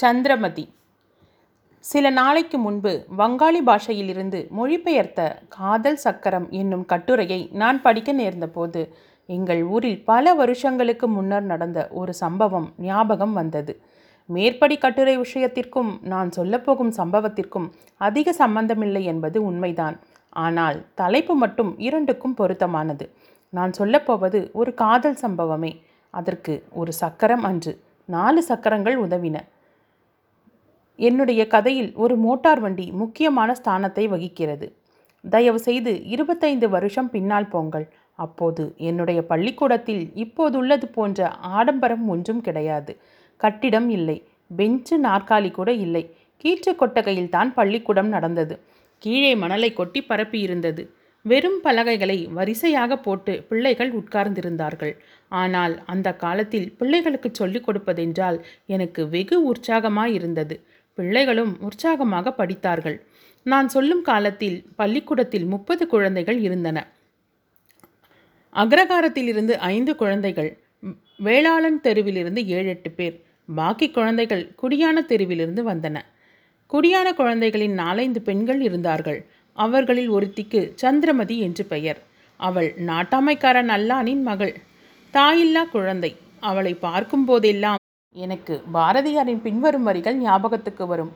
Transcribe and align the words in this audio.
சந்திரமதி. 0.00 0.64
சில 1.84 2.06
நாளைக்கு 2.10 2.58
முன்பு 2.58 2.92
வங்காளி 3.18 3.60
பாஷையிலிருந்து 3.68 4.40
மொழிபெயர்த்த 4.58 5.20
காதல் 5.48 6.00
சக்கரம் 6.04 6.46
என்னும் 6.50 6.84
கட்டுரையை 6.84 7.40
நான் 7.52 7.78
படிக்க 7.82 8.12
நேர்ந்தபோது 8.12 8.80
எங்கள் 9.28 9.62
ஊரில் 9.64 10.00
பல 10.04 10.34
வருஷங்களுக்கு 10.34 11.06
முன்னர் 11.08 11.42
நடந்த 11.42 11.80
ஒரு 11.90 12.12
சம்பவம் 12.14 12.68
ஞாபகம் 12.78 13.32
வந்தது. 13.32 13.72
மேற்படி 14.28 14.76
கட்டுரை 14.78 15.14
விஷயத்திற்கும் 15.16 15.92
நான் 16.12 16.30
சொல்லப்போகும் 16.36 16.92
சம்பவத்திற்கும் 16.96 17.68
அதிக 18.00 18.32
சம்பந்தமில்லை 18.32 19.04
என்பது 19.04 19.38
உண்மைதான். 19.44 19.96
ஆனால் 20.36 20.78
தலைப்பு 20.94 21.34
மட்டும் 21.34 21.72
இரண்டுக்கும் 21.78 22.34
பொருத்தமானது. 22.34 23.06
நான் 23.52 23.72
சொல்லப்போவது 23.78 24.40
ஒரு 24.52 24.72
காதல் 24.74 25.22
சம்பவமே. 25.22 25.72
அதற்கு 26.14 26.54
ஒரு 26.72 26.92
சக்கரம் 26.92 27.44
அன்று 27.44 27.72
நாலு 28.08 28.42
சக்கரங்கள் 28.42 28.98
உதவின. 29.06 29.38
என்னுடைய 31.08 31.42
கதையில் 31.46 31.90
ஒரு 31.94 32.14
மோட்டார் 32.16 32.60
வண்டி 32.60 32.86
முக்கியமான 33.02 33.50
ஸ்தானத்தை 33.60 34.04
வகிக்கிறது. 34.08 34.66
தயவு 35.24 35.60
செய்து 35.68 35.92
இருபத்தைந்து 36.14 36.66
வருஷம் 36.68 37.10
பின்னால் 37.10 37.48
போங்கள். 37.48 37.86
அப்போது 38.18 38.62
என்னுடைய 38.88 39.20
பள்ளிக்கூடத்தில் 39.22 40.02
இப்போதுள்ளது 40.24 40.86
போன்ற 40.96 41.28
ஆடம்பரம் 41.58 42.06
ஒன்றும் 42.08 42.42
கிடையாது. 42.46 42.92
கட்டிடம் 43.40 43.88
இல்லை. 43.98 44.18
பெஞ்சு 44.58 44.96
நாற்காலி 45.06 45.50
கூட 45.50 45.70
இல்லை. 45.86 46.04
கீற்று 46.44 46.72
கொட்டகையில் 46.76 47.32
தான் 47.36 47.50
பள்ளிக்கூடம் 47.54 48.10
நடந்தது. 48.16 48.54
கீழே 49.02 49.32
மணலை 49.42 49.70
கொட்டி 49.72 50.00
பரப்பி 50.02 50.38
இருந்தது. 50.40 50.82
வெறும் 51.24 51.58
பலகைகளை 51.64 52.16
வரிசையாக 52.38 52.92
போட்டு 52.96 53.32
பிள்ளைகள் 53.48 53.90
உட்கார்ந்திருந்தார்கள். 54.00 54.92
ஆனால் 55.32 55.74
அந்த 55.92 56.08
காலத்தில் 56.22 56.68
பிள்ளைகளுக்கு 56.78 57.30
சொல்லிக் 57.32 57.66
கொடுப்பதென்றால் 57.66 58.38
எனக்கு 58.66 59.02
வெகு 59.14 59.38
உற்சாகமாயிருந்தது. 59.50 60.56
பிள்ளைகளும் 61.00 61.52
உற்சாகமாக 61.66 62.32
படித்தார்கள். 62.32 62.98
நான் 63.46 63.68
சொல்லும் 63.74 64.02
காலத்தில் 64.02 64.58
பள்ளிக்கூடத்தில் 64.76 65.46
முப்பது 65.52 65.84
குழந்தைகள் 65.86 66.38
இருந்தன. 66.46 66.78
அக்ரகாரத்திலிருந்து 68.54 69.54
ஐந்து 69.74 69.92
குழந்தைகள் 69.96 70.50
வேளாளன் 71.26 71.80
தெருவிலிருந்து 71.84 72.40
ஏழு 72.56 72.68
எட்டு 72.68 72.90
பேர் 72.90 73.16
பாக்கி 73.58 73.86
குழந்தைகள் 73.90 74.42
குடியான 74.62 75.02
தெருவிலிருந்து 75.10 75.62
வந்தன. 75.70 75.96
குடியான 76.70 77.08
குழந்தைகளின் 77.14 77.76
நாலைந்து 77.82 78.20
பெண்கள் 78.28 78.60
இருந்தார்கள். 78.68 79.20
அவர்களில் 79.56 80.10
ஒருத்திக்கு 80.16 80.60
சந்திரமதி 80.82 81.36
என்று 81.46 81.64
பெயர். 81.72 82.00
அவள் 82.40 82.68
நாட்டாமைக்காரன் 82.88 83.72
அல்லானின் 83.76 84.22
மகள். 84.30 84.54
தாயில்லா 85.14 85.64
குழந்தை. 85.76 86.12
அவளை 86.50 86.74
பார்க்கும் 86.86 87.24
போதெல்லாம் 87.24 87.79
எனக்கு 88.12 88.62
பாரதியாரின் 88.74 89.40
பின்வரும் 89.40 89.82
வரிகள் 89.82 90.16
ஞாபகத்துக்கு 90.16 90.86
வரும். 90.86 91.12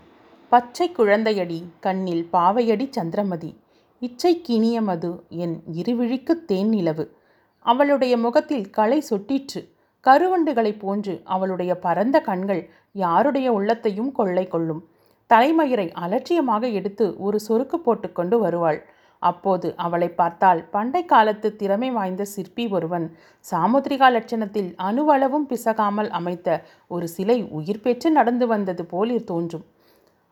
பச்சை 0.48 0.92
குழந்தையடி 0.92 1.62
கண்ணில் 1.80 2.28
பாவையடி 2.32 2.88
சந்திரமதி. 2.90 3.60
இச்சை 4.00 4.40
கிணிய 4.40 4.80
மது 4.80 5.24
என் 5.28 5.62
இருவிழிக்கு 5.72 6.44
தேன் 6.44 6.68
நிலவு. 6.68 7.16
அவளுடைய 7.58 8.16
முகத்தில் 8.16 8.70
களை 8.70 9.04
சொட்டிற்று. 9.10 9.68
கருவண்டுகளைப் 10.06 10.78
போன்று 10.78 11.20
அவளுடைய 11.24 11.78
பரந்த 11.78 12.20
கண்கள் 12.20 12.70
யாருடைய 12.92 13.52
உள்ளத்தையும் 13.52 14.12
கொள்ளை 14.12 14.48
கொள்ளும். 14.48 14.88
தலைமயிரை 15.34 15.92
அலட்சியமாக 15.92 16.66
எடுத்து 16.68 17.16
ஒரு 17.18 17.40
சொருக்கு 17.40 17.80
போட்டுக்கொண்டு 17.80 18.38
வருவாள். 18.38 18.93
அப்போது 19.30 19.68
அவளை 19.76 20.08
பார்த்தால் 20.12 20.60
பண்டை 20.70 21.02
காலத்து 21.04 21.48
திறமை 21.56 21.90
வாய்ந்த 21.90 22.24
சிற்பி 22.34 22.64
ஒருவன். 22.68 23.06
சாமுத்திரிகா 23.44 24.08
லட்சணத்தில் 24.16 24.70
அணுவளவும் 24.88 25.46
பிசகாமல் 25.46 26.10
அமைத்த 26.10 26.48
ஒரு 26.88 27.08
சிலை 27.08 27.38
உயிர் 27.50 27.80
பெற்று 27.80 28.10
நடந்து 28.10 28.46
வந்தது 28.46 28.84
போல் 28.84 29.14
தோன்றும். 29.24 29.64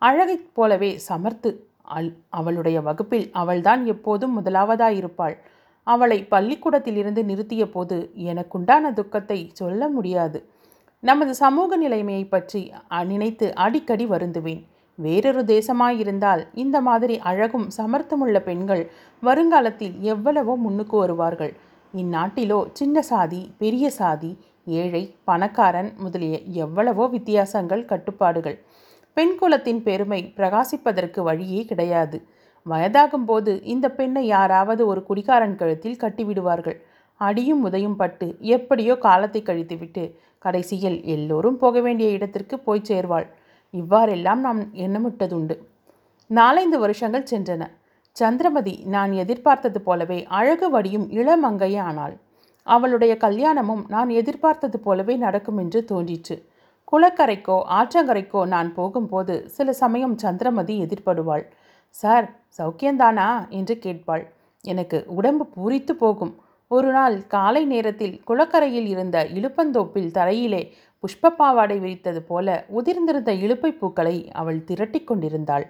அழகைப் 0.02 0.48
போலவே 0.54 0.90
சமர்த்து 1.08 1.50
அல் 1.96 2.10
அவளுடைய 2.30 2.78
வகுப்பில் 2.80 3.26
அவள்தான் 3.42 3.82
எப்போதும் 3.86 4.34
முதலாவதாயிருப்பாள். 4.38 5.36
அவளை 5.86 6.18
பள்ளிக்கூடத்திலிருந்து 6.24 7.22
நிறுத்திய 7.24 7.64
போது 7.66 7.96
எனக்குண்டான 8.30 8.92
துக்கத்தை 8.92 9.38
சொல்ல 9.52 9.88
முடியாது. 9.88 10.38
நமது 11.02 11.32
சமூக 11.34 11.76
நிலைமையை 11.76 12.24
பற்றி 12.26 12.60
நினைத்து 13.04 13.46
அடிக்கடி 13.64 14.04
வருந்துவேன். 14.06 14.62
வேறொரு 15.04 15.42
தேசமாயிருந்தால் 15.52 16.42
இந்த 16.62 16.76
மாதிரி 16.88 17.14
அழகும் 17.30 17.66
சமர்த்தமுள்ள 17.78 18.38
பெண்கள் 18.48 18.82
வருங்காலத்தில் 19.22 19.96
எவ்வளவோ 20.12 20.54
முன்னுக்கு 20.64 20.96
வருவார்கள். 20.96 21.52
இந்நாட்டிலோ 21.94 22.58
சின்ன 22.78 23.02
சாதி 23.10 23.40
பெரிய 23.62 23.86
சாதி 24.00 24.30
ஏழை 24.80 25.02
பணக்காரன் 25.28 25.90
முதலிய 26.02 26.36
எவ்வளவோ 26.64 27.04
வித்தியாசங்கள் 27.14 27.88
கட்டுப்பாடுகள். 27.90 28.58
பெண் 29.16 29.34
குலத்தின் 29.40 29.80
பெருமை 29.86 30.20
பிரகாசிப்பதற்கு 30.36 31.20
வழியே 31.28 31.62
கிடையாது. 31.70 32.18
வயதாகும் 32.66 33.26
போது 33.30 33.52
இந்த 33.72 33.86
பெண்ணை 33.98 34.22
யாராவது 34.26 34.82
ஒரு 34.90 35.00
குடிகாரன் 35.08 35.56
கழுத்தில் 35.60 36.00
கட்டிவிடுவார்கள். 36.02 36.78
அடியும் 37.20 37.62
உதையும் 37.66 37.98
பட்டு 38.00 38.26
எப்படியோ 38.56 38.94
காலத்தை 39.06 39.40
கழித்துவிட்டு 39.42 40.04
கடைசியில் 40.44 40.98
எல்லோரும் 41.14 41.58
போக 41.62 41.80
வேண்டிய 41.80 42.08
இடத்திற்கு 42.16 42.56
போய் 42.58 42.88
சேர்வாள். 42.90 43.26
இவ்வாறெல்லாம் 43.74 44.40
நாம் 44.40 44.60
எண்ணமிட்டதுண்டு. 44.74 45.54
நாலைந்து 46.30 46.78
வருஷங்கள் 46.78 47.30
சென்றன. 47.30 47.62
சந்திரமதி 48.16 48.82
நான் 48.86 49.12
எதிர்பார்த்தது 49.12 49.80
போலவே 49.80 50.24
அழகு 50.28 50.70
வடியும் 50.70 51.06
இளமங்கையே 51.10 51.80
ஆனாள். 51.80 52.14
அவளுடைய 52.66 53.16
கல்யாணமும் 53.16 53.84
நான் 53.88 54.08
எதிர்பார்த்தது 54.10 54.78
போலவே 54.80 55.16
நடக்கும் 55.16 55.58
என்று 55.58 55.84
தோன்றிற்று. 55.84 56.36
குளக்கரைக்கோ 56.92 57.56
ஆற்றங்கரைக்கோ 57.70 58.46
நான் 58.46 58.74
போகும்போது 58.74 59.48
சில 59.48 59.72
சமயம் 59.72 60.18
சந்திரமதி 60.18 60.74
எதிர்படுவாள். 60.82 61.44
சார் 61.94 62.26
சௌக்கியந்தானா? 62.58 63.48
என்று 63.48 63.74
கேட்பாள். 63.82 64.24
எனக்கு 64.64 65.04
உடம்பு 65.08 65.44
பூரித்து 65.56 65.92
போகும். 65.92 66.34
ஒரு 66.70 66.90
நாள் 66.92 67.26
காலை 67.26 67.64
நேரத்தில் 67.64 68.22
குளக்கரையில் 68.26 68.86
இருந்த 68.86 69.24
இழுப்பந்தோப்பில் 69.34 70.10
தரையிலே 70.10 70.62
புஷ்ப 71.02 71.30
பாவாடை 71.38 71.76
விரித்தது 71.84 72.20
போல 72.30 72.48
உதிர்ந்திருந்த 72.78 73.30
இழுப்பை 73.44 73.70
பூக்களை 73.72 74.16
அவள் 74.40 74.60
திரட்டி 74.64 75.00
கொண்டிருந்தாள். 75.04 75.64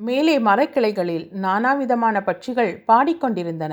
மேலே 0.00 0.34
மரக்கிளைகளில் 0.38 1.24
நானாவிதமான 1.44 2.16
பட்சிகள் 2.28 2.72
பாடிக்கொண்டிருந்தன 2.88 3.72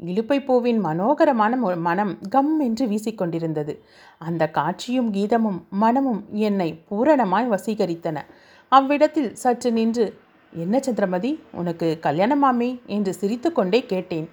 இழுப்பை 0.00 0.38
பூவின் 0.40 0.80
மனோகரமான 0.86 1.52
மனம் 1.86 2.12
கம் 2.28 2.52
என்று 2.60 2.84
வீசிக்கொண்டிருந்தது 2.86 3.74
அந்த 4.18 4.42
காட்சியும் 4.50 5.10
கீதமும் 5.12 5.60
மனமும் 5.82 6.22
என்னை 6.48 6.68
பூரணமாய் 6.90 7.48
வசீகரித்தன. 7.54 8.16
அவ்விடத்தில் 8.72 9.30
சற்று 9.34 9.70
நின்று 9.72 10.06
என்ன 10.52 10.76
சந்திரமதி 10.78 11.30
உனக்கு 11.60 11.88
கல்யாணமாமே 12.06 12.70
என்று 12.96 13.12
சிரித்துக்கொண்டே 13.14 13.80
கேட்டேன். 13.92 14.28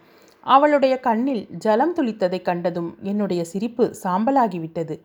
அவளுடைய 0.45 0.93
கண்ணில் 0.99 1.43
ஜலம் 1.65 1.95
துளித்ததை 1.97 2.39
கண்டதும் 2.41 2.91
என்னுடைய 3.01 3.41
சிரிப்பு 3.51 3.85
சாம்பலாகிவிட்டது. 4.03 4.95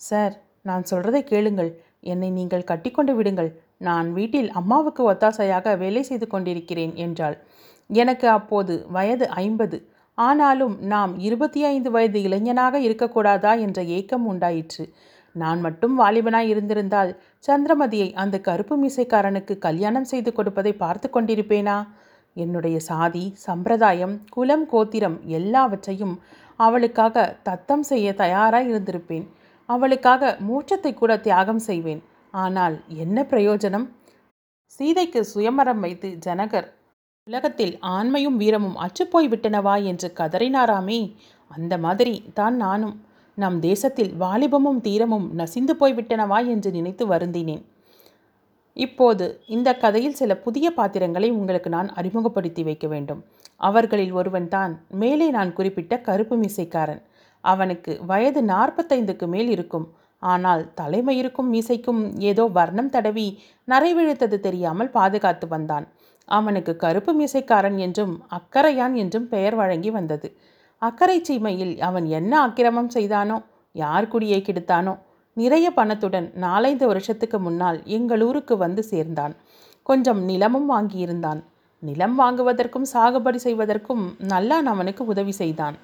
சார் 0.00 0.34
நான் 0.62 0.84
சொல்றதை 0.90 1.22
கேளுங்கள். 1.22 1.70
என்னை 2.12 2.30
நீங்கள் 2.30 2.68
கட்டிக்கொண்டு 2.70 3.12
விடுங்கள். 3.14 3.50
நான் 3.78 4.08
வீட்டில் 4.12 4.50
அம்மாவுக்கு 4.50 5.02
ஒத்தாசையாக 5.12 5.76
வேலை 5.76 6.02
செய்து 6.02 6.26
கொண்டிருக்கிறேன் 6.26 6.94
என்றாள். 6.96 7.36
எனக்கு 7.90 8.26
அப்போது 8.28 8.74
வயது 8.88 9.26
ஐம்பது. 9.44 9.78
ஆனாலும் 10.18 10.74
நாம் 10.92 11.12
இருபத்தி 11.18 11.60
ஐந்து 11.64 11.90
வயது 11.90 12.18
இளைஞனாக 12.22 12.78
இருக்கக்கூடாதா 12.78 13.52
என்ற 13.60 13.82
ஏக்கம் 13.98 14.26
உண்டாயிற்று. 14.26 14.84
நான் 15.32 15.60
மட்டும் 15.60 15.94
வாலிபனாய் 16.00 16.50
இருந்திருந்தால் 16.52 17.10
சந்திரமதியை 17.46 18.08
அந்த 18.12 18.36
கருப்பு 18.40 18.76
மீசைக்காரனுக்கு 18.82 19.54
கல்யாணம் 19.58 20.08
செய்து 20.12 20.30
கொடுப்பதை 20.32 20.72
பார்த்து 20.72 21.08
கொண்டிருப்பேனா? 21.08 21.76
என்னுடைய 22.34 22.78
சாதி 22.78 23.24
சம்பிரதாயம் 23.46 24.14
குலம் 24.30 24.66
கோத்திரம் 24.66 25.18
எல்லாவற்றையும் 25.38 26.14
அவளுக்காக 26.56 27.36
தத்தம் 27.42 27.82
செய்ய 27.82 28.08
தயாராக 28.14 28.68
இருந்திருப்பேன். 28.68 29.26
அவளுக்காக 29.68 30.36
மூச்சத்தை 30.48 30.92
கூட 30.94 31.12
தியாகம் 31.26 31.62
செய்வேன். 31.68 32.02
ஆனால் 32.34 32.76
என்ன 33.04 33.26
பிரயோஜனம்? 33.30 33.86
சீதைக்கு 34.66 35.20
சுயமரம் 35.24 35.80
வைத்து 35.80 36.08
ஜனகர் 36.26 36.68
உலகத்தில் 37.26 37.74
ஆண்மையும் 37.96 38.36
வீரமும் 38.36 38.76
அச்சுப்போய் 38.76 39.28
விட்டனவா 39.32 39.74
என்று 39.84 40.08
கதறினாராமே? 40.20 41.00
அந்த 41.50 41.74
மாதிரி 41.78 42.14
தான் 42.34 42.56
நானும். 42.56 42.94
நம் 43.38 43.58
தேசத்தில் 43.60 44.12
வாலிபமும் 44.20 44.80
தீரமும் 44.80 45.26
நசிந்து 45.40 45.74
போய்விட்டனவா 45.80 46.38
என்று 46.46 46.70
நினைத்து 46.70 47.04
வருந்தினேன். 47.06 47.62
இப்போது 48.76 49.26
இந்த 49.46 49.68
கதையில் 49.74 50.18
சில 50.20 50.32
புதிய 50.36 50.66
பாத்திரங்களை 50.70 51.28
உங்களுக்கு 51.30 51.70
நான் 51.70 51.88
அறிமுகப்படுத்தி 51.88 52.62
வைக்க 52.62 52.86
வேண்டும். 52.86 53.20
அவர்களில் 53.68 54.12
ஒருவன் 54.12 54.48
தான் 54.48 54.72
மேலே 55.02 55.28
நான் 55.30 55.52
குறிப்பிட்ட 55.52 55.94
கருப்பு 56.00 56.36
மீசைக்காரன். 56.36 57.02
அவனுக்கு 57.44 57.92
வயது 58.06 58.40
நாற்பத்தைந்துக்கு 58.52 59.26
மேல் 59.26 59.50
இருக்கும். 59.56 59.86
ஆனால் 60.22 60.62
தலைமயிருக்கும் 60.80 61.50
மீசைக்கும் 61.54 62.02
ஏதோ 62.30 62.44
வர்ணம் 62.56 62.92
தடவி 62.94 63.26
நரைவிழுத்தது 63.68 64.36
தெரியாமல் 64.40 64.90
பாதுகாத்து 64.90 65.46
வந்தான். 65.48 65.86
அவனுக்கு 66.28 66.72
கருப்பு 66.76 67.12
மீசைக்காரன் 67.12 67.78
என்றும் 67.78 68.14
அக்கரையான் 68.38 68.94
என்றும் 68.94 69.28
பெயர் 69.28 69.56
வழங்கி 69.60 69.90
வந்தது. 69.90 70.28
அக்கரை 70.82 71.18
சீமையில் 71.28 71.74
அவன் 71.80 72.06
என்ன 72.18 72.32
அக்கிரமம் 72.46 72.90
செய்தானோ 72.96 73.36
யார் 73.74 74.10
குடியை 74.12 74.40
கெடுத்தானோ 74.42 74.94
நிறைய 75.36 75.66
பணத்துடன் 75.70 76.26
நாலைந்து 76.44 76.84
வருஷத்துக்கு 76.86 77.38
முன்னால் 77.38 77.78
எங்கள் 77.96 78.22
ஊருக்கு 78.28 78.54
வந்து 78.56 78.82
சேர்ந்தான். 78.82 79.34
கொஞ்சம் 79.86 80.20
நிலமும் 80.30 80.68
வாங்கியிருந்தான். 80.72 81.40
நிலம் 81.82 82.16
வாங்குவதற்கும் 82.20 82.88
சாகுபடி 82.92 83.38
செய்வதற்கும் 83.44 84.02
நல்லான் 84.32 84.68
அவனுக்கு 84.72 85.02
உதவி 85.04 85.34
செய்தான். 85.42 85.76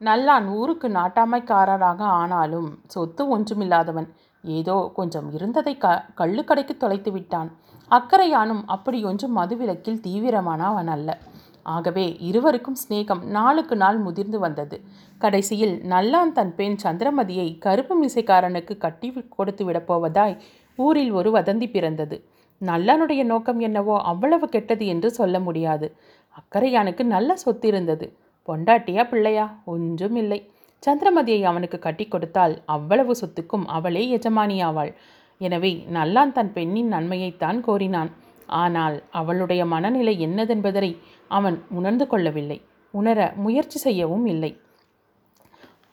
நல்லான் 0.00 0.46
ஊருக்கு 0.48 0.88
நாட்டாமைக்காரராக 0.88 2.00
ஆனாலும் 2.00 2.78
சொத்து 2.86 3.38
ஒன்றுமில்லாதவன். 3.38 4.08
ஏதோ 4.44 4.92
கொஞ்சம் 4.94 5.32
இருந்ததை 5.32 5.78
க 5.78 6.04
கள்ளுக்கடைக்கு 6.16 6.76
தொலைத்து 6.76 7.12
விட்டான். 7.12 7.50
அக்கறையானும் 7.90 8.62
அப்படியொன்றும் 8.66 9.36
மதுவிலக்கில் 9.36 10.00
தீவிரமான 10.00 10.66
அவன் 10.66 10.88
அல்ல. 10.88 11.18
ஆகவே 11.62 12.16
இருவருக்கும் 12.20 12.76
சிநேகம் 12.82 13.22
நாளுக்கு 13.22 13.76
நாள் 13.76 13.98
முதிர்ந்து 13.98 14.38
வந்தது. 14.38 14.80
கடைசியில் 15.18 15.74
நல்லான் 15.88 16.32
தன் 16.32 16.54
பெண் 16.54 16.76
சந்திரமதியை 16.82 17.58
கருப்பு 17.58 18.04
மிசைக்காரனுக்கு 18.04 18.76
கட்டி 18.76 19.26
கொடுத்து 19.28 19.64
விடப்போவதாய் 19.70 20.36
ஊரில் 20.76 21.12
ஒரு 21.12 21.30
வதந்தி 21.30 21.70
பிறந்தது. 21.70 22.18
நல்லானுடைய 22.60 23.24
நோக்கம் 23.24 23.60
என்னவோ 23.60 24.00
அவ்வளவு 24.02 24.48
கெட்டது 24.48 24.86
என்று 24.86 25.10
சொல்ல 25.10 25.40
முடியாது. 25.40 25.96
அக்கறையானுக்கு 26.36 27.02
நல்ல 27.02 27.36
சொத்து 27.36 27.68
இருந்தது. 27.68 28.06
பொண்டாட்டியா 28.48 29.02
பிள்ளையா? 29.08 29.46
ஒன்றும் 29.64 30.16
இல்லை 30.16 30.40
சந்திரமதியை 30.82 31.42
அவனுக்கு 31.42 31.78
கட்டி 31.78 32.04
கொடுத்தால் 32.06 32.54
அவ்வளவு 32.64 33.12
சொத்துக்கும் 33.20 33.64
அவளே 33.66 34.18
எஜமானியாவாள். 34.18 34.92
எனவே 35.38 35.72
நல்லான் 35.92 36.32
தன் 36.32 36.52
பெண்ணின் 36.52 36.92
நன்மையைத்தான் 36.92 37.58
கோரினான். 37.60 38.10
ஆனால் 38.46 38.96
அவளுடைய 39.10 39.62
மனநிலை 39.66 40.14
என்னதென்பதை 40.26 40.90
அவன் 41.28 41.56
உணர்ந்து 41.68 42.06
கொள்ளவில்லை. 42.06 42.58
உணர 42.90 43.18
முயற்சி 43.36 43.78
செய்யவும் 43.78 44.26
இல்லை. 44.26 44.52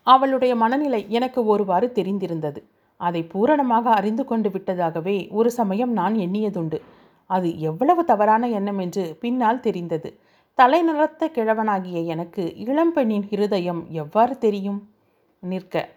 அவளுடைய 0.07 0.55
மனநிலை 0.55 1.01
எனக்கு 1.09 1.45
ஒருவாறு 1.45 1.91
தெரிந்திருந்தது. 1.95 2.59
அதை 2.97 3.21
பூரணமாக 3.23 3.85
அறிந்து 3.89 4.23
கொண்டு 4.25 4.49
விட்டதாகவே 4.49 5.15
ஒரு 5.31 5.49
சமயம் 5.51 5.91
நான் 5.91 6.15
எண்ணியதுண்டு. 6.15 6.79
அது 7.29 7.49
எவ்வளவு 7.59 8.01
தவறான 8.11 8.47
எண்ணம் 8.47 8.79
என்று 8.79 9.03
பின்னால் 9.19 9.59
தெரிந்தது. 9.59 10.09
தலைநிறத்த 10.61 11.27
கிழவனாகிய 11.27 12.05
எனக்கு 12.05 12.53
இளம்பெண்ணின் 12.57 13.27
இருதயம் 13.29 13.85
எவ்வாறு 13.89 14.37
தெரியும்? 14.37 14.89
நிற்க. 15.39 15.89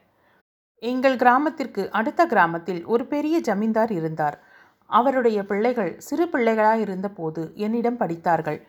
எங்கள் 0.83 1.17
கிராமத்திற்கு 1.17 1.91
அடுத்த 1.91 2.27
கிராமத்தில் 2.27 2.85
ஒரு 2.85 3.07
பெரிய 3.07 3.41
ஜமீன்தார் 3.41 3.93
இருந்தார். 3.93 4.43
அவருடைய 4.87 5.45
பிள்ளைகள் 5.45 5.99
சிறு 5.99 6.29
பிள்ளைகளாக 6.29 6.81
இருந்தபோது 6.81 7.53
என்னிடம் 7.55 7.97
படித்தார்கள். 7.97 8.67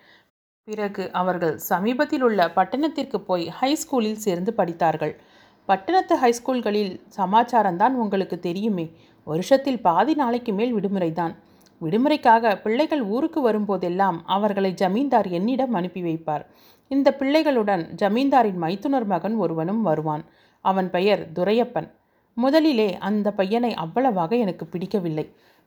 பிறகு 0.63 1.11
அவர்கள் 1.11 1.57
சமீபத்தில் 1.57 2.21
உள்ள 2.21 2.49
பட்டணத்திற்கு 2.49 3.19
போய் 3.19 3.49
ஹை 3.49 3.71
ஸ்கூலில் 3.73 4.23
சேர்ந்து 4.25 4.53
படித்தார்கள். 4.53 5.19
பட்டணத்து 5.65 6.15
ஹைஸ்கூல்களில் 6.19 7.01
சமாச்சாரம்தான் 7.17 7.89
உங்களுக்கு 7.89 8.39
தெரியுமே. 8.39 8.91
வருஷத்தில் 9.23 9.81
பாதி 9.81 10.13
நாளைக்கு 10.13 10.53
மேல் 10.53 10.75
விடுமுறைதான். 10.75 11.35
விடுமுறைக்காக 11.81 12.61
பிள்ளைகள் 12.61 13.03
ஊருக்கு 13.03 13.51
வரும்போதெல்லாம் 13.51 14.17
அவர்களை 14.25 14.73
ஜமீன்தார் 14.73 15.27
என்னிடம் 15.27 15.73
அனுப்பி 15.73 16.01
வைப்பார். 16.01 16.45
இந்த 16.91 17.15
பிள்ளைகளுடன் 17.19 17.83
ஜமீன்தாரின் 17.93 18.57
மைத்துனர் 18.57 19.05
மகன் 19.05 19.35
ஒருவனும் 19.35 19.81
வருவான். 19.81 20.23
அவன் 20.61 20.89
பெயர் 20.89 21.31
துரையப்பன். 21.31 21.89
முதலிலே 22.37 22.97
அந்த 22.97 23.31
பையனை 23.31 23.73
அவ்வளவாக 23.73 24.35
எனக்கு 24.35 24.65
பிடிக்கவில்லை. 24.65 25.25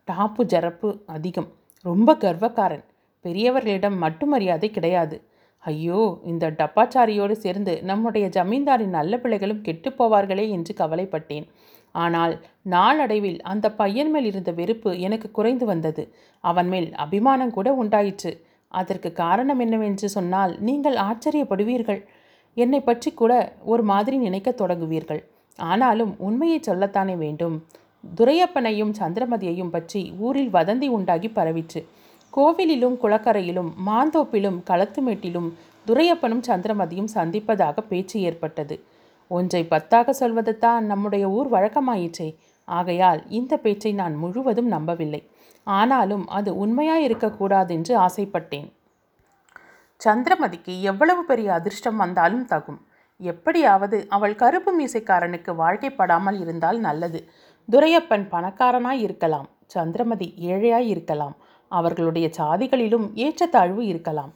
டாப்பு 0.09 0.43
ஜரப்பு 0.43 1.03
அதிகம். 1.07 1.49
ரொம்ப 1.83 2.17
கர்வக்காரன். 2.17 2.85
பெரியவர்களிடம் 3.25 3.97
மட்டும் 3.97 4.29
மரியாதை 4.29 4.71
கிடையாது. 4.71 5.17
ஐயோ 5.59 6.19
இந்த 6.25 6.51
டப்பாச்சாரியோடு 6.51 7.33
சேர்ந்து 7.33 7.83
நம்முடைய 7.83 8.29
ஜமீன்தாரின் 8.29 8.89
நல்ல 8.89 9.19
பிள்ளைகளும் 9.19 9.61
கெட்டுப் 9.61 10.03
போவார்களே 10.03 10.49
என்று 10.49 10.75
கவலைப்பட்டேன். 10.79 11.47
ஆனால் 11.93 12.35
நாளடைவில் 12.63 13.43
அந்த 13.43 13.67
பையன் 13.73 14.11
மேல் 14.11 14.25
இருந்த 14.25 14.51
வெறுப்பு 14.53 15.01
எனக்கு 15.01 15.31
குறைந்து 15.31 15.67
வந்தது. 15.67 16.03
அவன் 16.41 16.69
மேல் 16.69 16.95
அபிமானம் 16.95 17.51
கூட 17.51 17.73
உண்டாயிற்று. 17.73 18.33
அதற்கு 18.69 19.13
காரணம் 19.13 19.59
என்னவென்று 19.59 20.09
சொன்னால் 20.09 20.59
நீங்கள் 20.59 20.97
ஆச்சரியப்படுவீர்கள். 20.97 22.03
என்னை 22.55 22.81
பற்றி 22.81 23.13
கூட 23.13 23.53
ஒரு 23.65 23.83
மாதிரி 23.83 24.17
நினைக்கத் 24.17 24.61
தொடங்குவீர்கள். 24.63 25.23
ஆனாலும் 25.59 26.15
உண்மையை 26.19 26.61
சொல்லத்தானே 26.67 27.17
வேண்டும். 27.17 27.67
துரையப்பனையும் 28.17 28.93
சந்திரமதியையும் 28.99 29.71
பற்றி 29.71 30.13
ஊரில் 30.19 30.53
வதந்தி 30.53 30.89
உண்டாகி 30.89 31.29
பரவிற்று. 31.29 31.85
கோவிலிலும் 32.33 32.97
குளக்கரையிலும் 33.03 33.71
மாந்தோப்பிலும் 33.87 34.59
களத்துமேட்டிலும் 34.71 35.49
துரையப்பனும் 35.87 36.43
சந்திரமதியும் 36.47 37.13
சந்திப்பதாக 37.15 37.81
பேச்சு 37.89 38.21
ஏற்பட்டது. 38.21 38.85
ஒன்றை 39.31 39.67
பத்தாக 39.71 40.11
சொல்வதுதான் 40.11 40.85
நம்முடைய 40.85 41.25
ஊர் 41.31 41.49
வழக்கமாயிற்றே. 41.51 42.29
ஆகையால் 42.65 43.21
இந்த 43.29 43.57
பேச்சை 43.57 43.93
நான் 43.93 44.15
முழுவதும் 44.15 44.67
நம்பவில்லை. 44.67 45.21
ஆனாலும் 45.65 46.25
அது 46.29 46.51
உண்மையாயிருக்கக்கூடாதென்று 46.67 47.95
ஆசைப்பட்டேன். 48.07 48.69
சந்திரமதிக்கு 50.05 50.75
எவ்வளவு 50.81 51.25
பெரிய 51.25 51.53
அதிர்ஷ்டம் 51.53 51.97
வந்தாலும் 51.97 52.47
தகும். 52.47 52.81
எப்படியாவது 53.21 54.07
அவள் 54.09 54.35
கருப்பு 54.35 54.73
மீசைக்காரனுக்கு 54.81 55.53
வாழ்க்கைப்படாமல் 55.59 56.41
இருந்தால் 56.41 56.79
நல்லது. 56.79 57.21
துரையப்பன் 57.73 58.27
பணக்காரனாய் 58.31 59.05
இருக்கலாம். 59.07 59.49
சந்திரமதி 59.67 60.35
ஏழையாய் 60.41 60.91
இருக்கலாம். 60.95 61.37
அவர்களுடைய 61.69 62.29
சாதிகளிலும் 62.33 63.07
ஏற்றத்தாழ்வு 63.15 63.87
இருக்கலாம். 63.87 64.33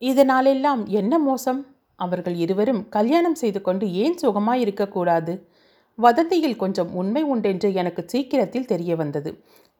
இதனாலெல்லாம் 0.00 0.82
என்ன 0.86 1.18
மோசம்? 1.18 1.60
அவர்கள் 2.04 2.36
இருவரும் 2.44 2.82
கல்யாணம் 2.88 3.38
செய்து 3.42 3.60
கொண்டு 3.62 3.86
ஏன் 4.02 4.16
சுகமாய் 4.22 4.62
இருக்கக்கூடாது? 4.64 5.32
வதந்தியில் 5.98 6.60
கொஞ்சம் 6.62 6.90
உண்மை 6.94 7.22
உண்டென்று 7.32 7.68
எனக்கு 7.80 8.02
சீக்கிரத்தில் 8.06 8.70
தெரிய 8.72 8.92
வந்தது. 8.96 9.30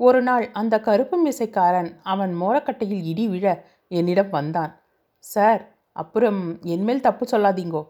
ஒரு 0.01 0.21
நாள் 0.23 0.45
அந்த 0.53 0.75
கருப்பு 0.81 1.17
மிசைக்காரன் 1.27 1.91
அவன் 2.13 2.33
மோரக்கட்டையில் 2.43 3.03
இடி 3.11 3.25
விழ 3.29 3.47
என்னிடம் 3.91 4.31
வந்தான். 4.31 4.73
சார் 5.25 5.63
அப்புறம் 5.97 6.41
என்மேல் 6.75 7.07
தப்பு 7.07 7.25
சொல்லாதீங்கோ. 7.33 7.83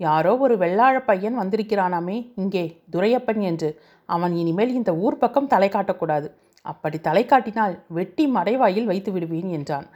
யாரோ 0.00 0.32
ஒரு 0.44 0.54
வெள்ளாழ 0.62 0.96
பையன் 1.04 1.36
வந்திருக்கிறானாமே 1.40 2.16
இங்கே 2.36 2.64
துரையப்பன் 2.94 3.42
என்று. 3.50 3.68
அவன் 4.08 4.34
இனிமேல் 4.42 4.72
இந்த 4.78 4.90
ஊர் 5.04 5.22
பக்கம் 5.22 5.52
தலை 5.54 5.68
காட்டக்கூடாது. 5.68 6.28
அப்படி 6.64 6.98
தலை 7.00 7.22
காட்டினால் 7.26 7.74
வெட்டி 7.88 8.24
மடைவாயில் 8.34 8.90
வைத்து 8.90 9.10
விடுவேன் 9.12 9.50
என்றான். 9.50 9.86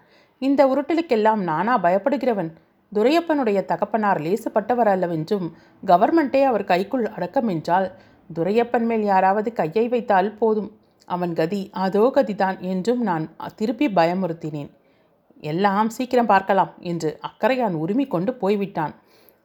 இந்த 0.42 0.60
உருட்டலுக்கெல்லாம் 0.72 1.40
நானா 1.50 1.74
பயப்படுகிறவன்? 1.78 2.50
துரையப்பனுடைய 2.92 3.58
தகப்பனார் 3.64 4.20
லேசுப்பட்டவர் 4.20 4.90
அல்லவென்றும் 4.94 5.46
கவர்மெண்ட்டே 5.86 6.42
அவர் 6.42 6.64
கைக்குள் 6.64 7.06
அடக்கம் 7.06 7.48
என்றால் 7.48 7.88
துரையப்பன் 8.30 8.86
மேல் 8.86 9.02
யாராவது 9.02 9.52
கையை 9.52 9.88
வைத்தால் 9.88 10.30
போதும். 10.32 10.70
அவன் 11.08 11.32
கதி 11.32 11.60
அதோ 11.84 12.02
கதிதான் 12.14 12.58
என்றும் 12.72 13.02
நான் 13.02 13.24
திருப்பி 13.54 13.86
பயமுறுத்தினேன். 13.88 14.70
எல்லாம் 15.42 15.88
சீக்கிரம் 15.88 16.26
பார்க்கலாம் 16.26 16.72
என்று 16.80 17.10
அக்கறையான் 17.28 17.72
உரிமை 17.72 18.06
கொண்டு 18.06 18.32
போய்விட்டான். 18.34 18.94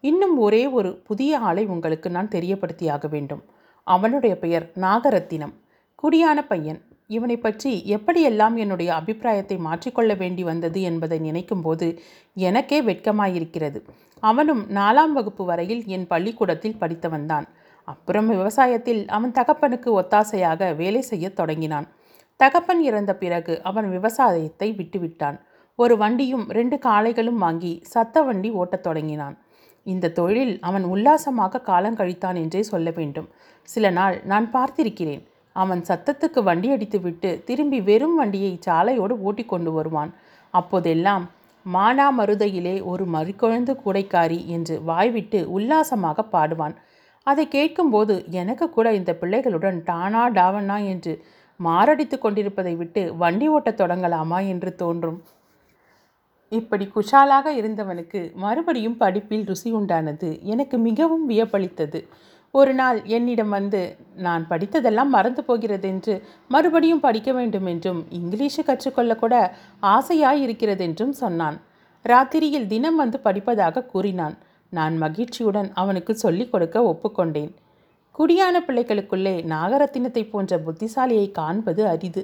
இன்னும் 0.04 0.36
ஒரே 0.38 0.64
ஒரு 0.68 0.90
புதிய 1.04 1.40
ஆளை 1.40 1.64
உங்களுக்கு 1.66 2.08
நான் 2.10 2.28
தெரியப்படுத்தியாக 2.28 3.08
வேண்டும். 3.10 3.44
அவனுடைய 3.88 4.34
பெயர் 4.40 4.66
நாகரத்தினம். 4.76 5.56
குடியான 6.04 6.40
பையன். 6.48 6.82
இவனை 7.08 7.38
பற்றி 7.38 7.72
எப்படியெல்லாம் 7.88 8.56
என்னுடைய 8.56 8.94
அபிப்பிராயத்தை 8.94 9.58
மாற்றிக்கொள்ள 9.58 10.18
வேண்டி 10.18 10.44
வந்தது 10.44 10.82
என்பதை 10.82 11.20
நினைக்கும்போது 11.20 11.98
எனக்கே 12.34 12.82
வெட்கமாயிருக்கிறது. 12.82 13.82
அவனும் 14.20 14.64
நாலாம் 14.70 15.12
வகுப்பு 15.14 15.46
வரையில் 15.46 15.86
என் 15.86 16.08
பள்ளிக்கூடத்தில் 16.08 16.80
படித்தவன்தான். 16.82 17.46
அப்புறம் 17.84 18.32
விவசாயத்தில் 18.32 19.08
அவன் 19.08 19.32
தகப்பனுக்கு 19.32 20.02
ஒத்தாசையாக 20.02 20.76
வேலை 20.76 21.02
செய்யத் 21.02 21.36
தொடங்கினான். 21.36 21.88
தகப்பன் 22.36 22.82
இறந்த 22.82 23.16
பிறகு 23.16 23.64
அவன் 23.64 23.90
விவசாயத்தை 23.90 24.74
விட்டுவிட்டான். 24.78 25.38
ஒரு 25.76 25.98
வண்டியும் 25.98 26.46
ரெண்டு 26.50 26.76
காளைகளும் 26.76 27.40
வாங்கி 27.46 27.82
சத்த 27.94 28.26
வண்டி 28.26 28.50
ஓட்டத் 28.52 28.84
தொடங்கினான். 28.84 29.38
இந்த 29.84 30.10
தொழிலில் 30.10 30.60
அவன் 30.60 30.84
உல்லாசமாக 30.84 31.62
காலம் 31.62 31.96
கழித்தான் 31.96 32.36
என்றே 32.36 32.62
சொல்ல 32.64 32.90
வேண்டும். 32.90 33.30
சில 33.64 33.90
நாள் 33.90 34.22
நான் 34.24 34.52
பார்த்திருக்கிறேன். 34.54 35.24
அவன் 35.62 35.82
சத்தத்துக்கு 35.90 36.40
வண்டி 36.48 36.70
அடித்துவிட்டு 36.74 37.30
திரும்பி 37.50 37.80
வெறும் 37.90 38.16
வண்டியை 38.16 38.54
சாலையோடு 38.68 39.16
ஓட்டி 39.28 39.44
கொண்டு 39.46 39.72
வருவான். 39.72 40.12
அப்போதெல்லாம் 40.54 41.24
மானா 41.66 42.08
மருதையிலே 42.18 42.76
ஒரு 42.92 43.06
மறிக்கொழுந்து 43.14 43.74
கூடைக்காரி 43.86 44.40
என்று 44.56 44.76
வாய்விட்டு 44.90 45.40
உல்லாசமாக 45.58 46.26
பாடுவான். 46.34 46.76
அதை 47.28 47.46
கேட்கும்போது 47.48 48.16
எனக்கு 48.42 48.66
கூட 48.70 48.88
இந்த 49.00 49.12
பிள்ளைகளுடன் 49.22 49.78
டானா 49.84 50.24
டாவனா 50.30 50.78
என்று 50.94 51.14
மாரடித்து 51.60 52.18
கொண்டிருப்பதை 52.18 52.74
விட்டு 52.82 53.02
வண்டி 53.22 53.48
ஓட்டத் 53.50 53.80
தொடங்கலாமா 53.82 54.40
என்று 54.54 54.72
தோன்றும். 54.76 55.20
இப்படி 56.52 56.86
குஷாலாக 56.96 57.48
இருந்தவனுக்கு 57.60 58.20
மறுபடியும் 58.44 58.98
படிப்பில் 58.98 59.48
ருசி 59.50 59.70
உண்டானது 59.74 60.30
எனக்கு 60.54 60.76
மிகவும் 60.88 61.26
வியப்பளித்தது. 61.30 62.00
ஒரு 62.58 62.74
நாள் 62.74 62.98
என்னிடம் 63.04 63.50
வந்து 63.50 63.80
நான் 64.16 64.44
படித்ததெல்லாம் 64.50 65.10
மறந்து 65.16 65.44
போகிறதென்று 65.44 66.14
மறுபடியும் 66.48 67.00
படிக்க 67.00 67.32
வேண்டும் 67.32 67.66
என்றும் 67.66 68.02
இங்கிலீஷு 68.10 68.62
கற்றுக்கொள்ள 68.66 69.16
கூட 69.16 69.56
ஆசையாய் 69.82 70.42
இருக்கிறதென்றும் 70.46 71.16
சொன்னான். 71.22 71.58
ராத்திரியில் 72.06 72.68
தினம் 72.68 72.96
வந்து 72.96 73.20
படிப்பதாக 73.24 73.86
கூறினான். 73.86 74.38
நான் 74.70 74.98
மகிழ்ச்சியுடன் 74.98 75.70
அவனுக்கு 75.74 76.16
சொல்லிக் 76.16 76.52
கொடுக்க 76.52 76.84
ஒப்புக்கொண்டேன். 76.92 77.52
குடியான 78.16 78.62
பிள்ளைகளுக்குள்ளே 78.68 79.36
நாகரத்தினத்தை 79.54 80.30
போன்ற 80.30 80.62
புத்திசாலியை 80.66 81.28
காண்பது 81.32 81.84
அரிது. 81.88 82.24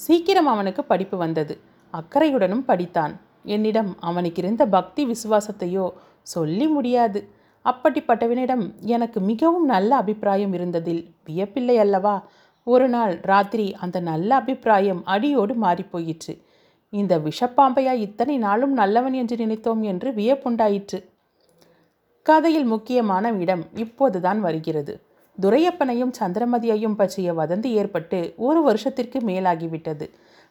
சீக்கிரம் 0.00 0.46
அவனுக்கு 0.46 0.84
படிப்பு 0.84 1.16
வந்தது. 1.16 1.54
அக்கறையுடனும் 1.92 2.66
படித்தான். 2.68 3.14
என்னிடம் 3.44 3.90
அவனுக்கு 4.00 4.40
இருந்த 4.42 4.66
பக்தி 4.66 5.04
விசுவாசத்தையோ 5.06 5.86
சொல்லி 6.22 6.66
முடியாது. 6.66 7.20
அப்படிப்பட்டவனிடம் 7.70 8.64
எனக்கு 8.80 9.20
மிகவும் 9.20 9.64
நல்ல 9.64 9.96
அபிப்பிராயம் 9.96 10.52
இருந்ததில் 10.52 11.02
வியப்பில்லை 11.26 11.76
அல்லவா? 11.76 12.16
ஒரு 12.66 12.88
நாள் 12.88 13.20
ராத்திரி 13.22 13.74
அந்த 13.74 14.00
நல்ல 14.00 14.34
அபிப்பிராயம் 14.34 15.04
அடியோடு 15.04 15.54
மாறிப்போயிற்று. 15.54 16.34
இந்த 16.92 17.18
விஷப்பாம்பையா 17.18 17.92
இத்தனை 17.92 18.36
நாளும் 18.38 18.72
நல்லவன் 18.72 19.12
என்று 19.12 19.36
நினைத்தோம் 19.36 19.82
என்று 19.82 20.10
வியப்புண்டாயிற்று. 20.10 21.04
கதையில் 22.22 22.64
முக்கியமான 22.64 23.30
இடம் 23.32 23.64
இப்போதுதான் 23.74 24.40
வருகிறது. 24.40 25.00
துரையப்பனையும் 25.40 26.12
சந்திரமதியையும் 26.18 26.94
பற்றிய 26.94 27.32
வதந்தி 27.32 27.70
ஏற்பட்டு 27.72 28.34
ஒரு 28.36 28.62
வருஷத்திற்கு 28.62 29.18
மேலாகிவிட்டது. 29.18 30.06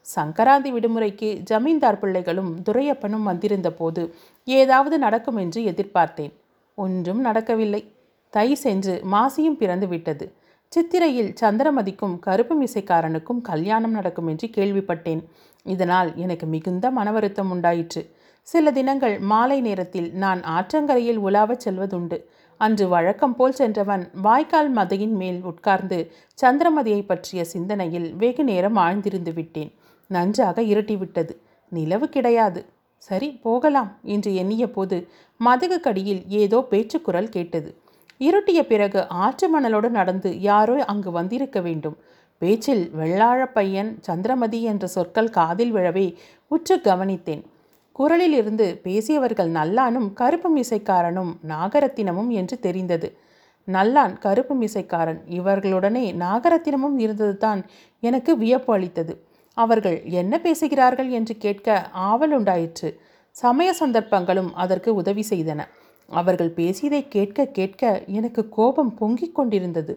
சங்கராந்தி 0.05 0.69
விடுமுறைக்கு 0.71 1.29
ஜமீன்தார் 1.43 1.99
பிள்ளைகளும் 1.99 2.51
துரையப்பனும் 2.65 3.23
வந்திருந்த 3.23 3.71
போது 3.71 4.15
ஏதாவது 4.43 4.99
நடக்கும் 4.99 5.35
என்று 5.35 5.61
எதிர்பார்த்தேன். 5.61 6.33
ஒன்றும் 6.75 7.19
நடக்கவில்லை. 7.19 7.93
தை 8.29 8.55
சென்று 8.55 9.01
மாசியும் 9.11 9.57
பிறந்து 9.57 9.87
விட்டது. 9.87 10.33
சித்திரையில் 10.67 11.33
சந்திரமதிக்கும் 11.41 12.19
கருப்பு 12.19 12.63
மிசைக்காரனுக்கும் 12.63 13.41
கல்யாணம் 13.41 13.91
நடக்கும் 13.91 14.27
என்று 14.27 14.47
கேள்விப்பட்டேன். 14.47 15.21
இதனால் 15.63 16.15
எனக்கு 16.15 16.45
மிகுந்த 16.45 16.91
மனவருத்தம் 16.91 17.49
உண்டாயிற்று. 17.49 18.01
சில 18.41 18.71
தினங்கள் 18.71 19.19
மாலை 19.19 19.61
நேரத்தில் 19.61 20.13
நான் 20.13 20.41
ஆற்றங்கரையில் 20.41 21.17
உலாவச் 21.17 21.67
செல்வதுண்டு. 21.67 22.17
அன்று 22.57 22.87
வழக்கம் 22.87 23.35
போல் 23.35 23.51
சென்றவன் 23.51 24.09
வாய்க்கால் 24.21 24.71
மதையின் 24.71 25.15
மேல் 25.15 25.43
உட்கார்ந்து 25.43 26.11
சந்திரமதியை 26.41 27.05
பற்றிய 27.05 27.43
சிந்தனையில் 27.43 28.15
வெகு 28.15 28.43
நேரம் 28.43 28.77
ஆழ்ந்திருந்து 28.77 29.33
விட்டேன். 29.33 29.71
நன்றாக 30.07 30.61
இருட்டிவிட்டது. 30.61 31.33
நிலவு 31.69 32.09
கிடையாது. 32.09 32.65
சரி 32.97 33.39
போகலாம் 33.43 33.99
என்று 34.01 34.35
எண்ணிய 34.35 34.71
போது 34.71 35.07
மதகுக்கடியில் 35.39 36.27
ஏதோ 36.27 36.61
பேச்சுக்குரல் 36.61 37.29
கேட்டது. 37.29 37.75
இருட்டிய 38.17 38.67
பிறகு 38.67 39.07
ஆற்று 39.07 39.59
மணலோடு 39.59 39.89
நடந்து 39.89 40.39
யாரோ 40.39 40.83
அங்கு 40.85 41.11
வந்திருக்க 41.11 41.61
வேண்டும். 41.61 41.97
பேச்சில் 42.37 42.91
வெள்ளாழ 42.95 43.45
பையன் 43.45 43.97
சந்திரமதி 44.01 44.61
என்ற 44.61 44.87
சொற்கள் 44.87 45.29
காதில் 45.29 45.73
விழவே 45.73 46.15
உற்று 46.47 46.75
கவனித்தேன். 46.77 47.43
குரலில் 47.91 48.33
இருந்து 48.33 48.81
பேசியவர்கள் 48.83 49.51
நல்லானும் 49.51 50.13
கருப்பு 50.13 50.49
மிசைக்காரனும் 50.57 51.35
நாகரத்தினமும் 51.47 52.29
என்று 52.29 52.59
தெரிந்தது. 52.59 53.17
நல்லான் 53.67 54.17
கருப்பு 54.17 54.55
மிசைக்காரன் 54.55 55.21
இவர்களுடனே 55.29 56.13
நாகரத்தினமும் 56.13 56.97
இருந்தது 56.99 57.37
தான் 57.37 57.65
எனக்கு 57.99 58.37
வியப்பு 58.37 58.73
அளித்தது. 58.73 59.24
அவர்கள் 59.57 59.97
என்ன 60.03 60.39
பேசுகிறார்கள் 60.39 61.09
என்று 61.09 61.37
கேட்க 61.37 61.89
ஆவல் 61.91 62.31
உண்டாயிற்று. 62.31 62.89
சமய 63.35 63.73
சந்தர்ப்பங்களும் 63.73 64.53
அதற்கு 64.53 64.95
உதவி 64.95 65.23
செய்தன. 65.29 65.61
அவர்கள் 66.09 66.49
பேசியதை 66.49 67.07
கேட்க 67.07 67.45
கேட்க 67.45 68.03
எனக்கு 68.05 68.49
கோபம் 68.49 68.93
பொங்கிக் 68.93 69.35
கொண்டிருந்தது. 69.35 69.93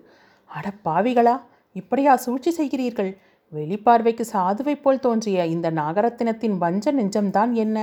அட 0.46 0.72
பாவிகளா 0.84 1.40
இப்படியா 1.72 2.16
சூழ்ச்சி 2.16 2.50
செய்கிறீர்கள்? 2.50 3.10
வெளிப்பார்வைக்கு 3.52 4.24
சாதுவைப் 4.32 4.82
போல் 4.82 4.98
தோன்றிய 4.98 5.46
இந்த 5.46 5.70
நாகரத்தினத்தின் 5.70 6.56
வஞ்ச 6.58 6.92
நெஞ்சம்தான் 6.92 7.52
என்ன? 7.52 7.76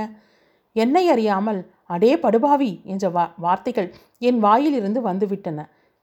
என்னை 0.72 1.08
அறியாமல் 1.08 1.60
அடே 1.86 2.16
படுபாவி 2.16 2.80
என்ற 2.84 3.08
வா 3.08 3.24
வார்த்தைகள் 3.36 3.94
என் 4.18 4.38
வாயிலிருந்து 4.38 5.00
வந்துவிட்டன. 5.08 5.60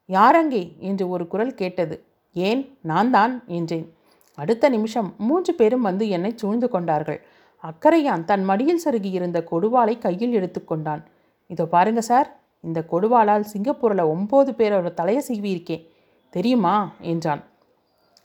யாரங்கே 0.09 0.63
என்று 0.77 1.09
ஒரு 1.09 1.27
குரல் 1.27 1.53
கேட்டது. 1.53 1.95
ஏன்? 2.33 2.77
நான் 2.81 3.11
தான் 3.11 3.43
என்றேன். 3.47 3.87
அடுத்த 4.33 4.69
நிமிஷம் 4.69 5.15
மூன்று 5.17 5.53
பேரும் 5.53 5.81
வந்து 5.81 6.09
என்னை 6.09 6.33
சூழ்ந்து 6.35 6.69
கொண்டார்கள். 6.69 7.19
அக்கறையான் 7.63 8.23
தன் 8.23 8.43
மடியில் 8.43 8.81
சருகி 8.85 9.11
இருந்த 9.11 9.43
கொடுவாளை 9.51 9.97
கையில் 9.97 10.33
எடுத்துக்கொண்டான் 10.33 11.03
இதோ 11.47 11.65
பாருங்க 11.65 12.01
சார் 12.01 12.41
இந்த 12.61 12.85
கொடுவாளால் 12.91 13.41
சிங்கப்பூரில் 13.41 14.09
ஒம்பது 14.13 14.51
பேரோட 14.51 14.93
தலையை 14.93 15.23
சீவியிருக்கேன். 15.27 15.87
தெரியுமா? 16.29 16.91
என்றான். 16.99 17.43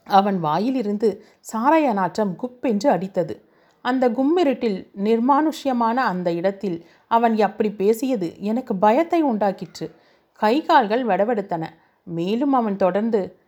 அவன் 0.03 0.39
வாயிலிருந்து 0.39 1.25
சாராய 1.53 1.93
நாற்றம் 1.93 2.35
குப்பென்று 2.43 2.87
அடித்தது. 2.87 3.35
அந்த 3.81 4.09
கும்மிருட்டில் 4.09 4.87
நிர்மானுஷ்யமான 5.03 5.93
அந்த 5.93 6.33
இடத்தில் 6.33 6.85
அவன் 7.07 7.39
அப்படி 7.39 7.71
பேசியது 7.71 8.35
எனக்கு 8.39 8.75
பயத்தை 8.75 9.23
உண்டாக்கிற்று. 9.23 9.87
கை 10.33 10.65
கால்கள் 10.65 11.05
வடவெடுத்தன. 11.05 11.63
மேலும் 12.03 12.53
அவன் 12.53 12.75
தொடர்ந்து 12.75 13.38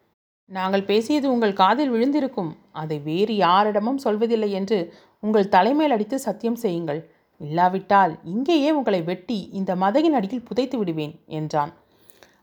நாங்கள் 0.51 0.87
பேசியது 0.89 1.27
உங்கள் 1.33 1.59
காதில் 1.61 1.91
விழுந்திருக்கும். 1.93 2.51
அதை 2.71 2.97
வேறு 2.99 3.33
யாரிடமும் 3.35 3.99
சொல்வதில்லை 4.05 4.49
என்று 4.49 4.77
உங்கள் 5.19 5.51
தலைமையில் 5.55 5.95
அடித்து 5.95 6.17
சத்தியம் 6.19 6.55
செய்யுங்கள். 6.55 7.01
இல்லாவிட்டால் 7.41 8.13
இங்கேயே 8.23 8.71
உங்களை 8.71 8.99
வெட்டி 9.01 9.37
இந்த 9.59 9.71
மதகின் 9.75 10.17
அடியில் 10.17 10.47
புதைத்து 10.49 10.77
விடுவேன் 10.77 11.13
என்றான். 11.39 11.71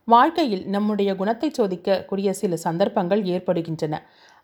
வாழ்க்கையில் 0.08 0.64
நம்முடைய 0.66 1.10
குணத்தை 1.16 1.48
சோதிக்க 1.50 1.98
கூடிய 2.02 2.28
சில 2.32 2.56
சந்தர்ப்பங்கள் 2.56 3.22
ஏற்படுகின்றன. 3.34 3.94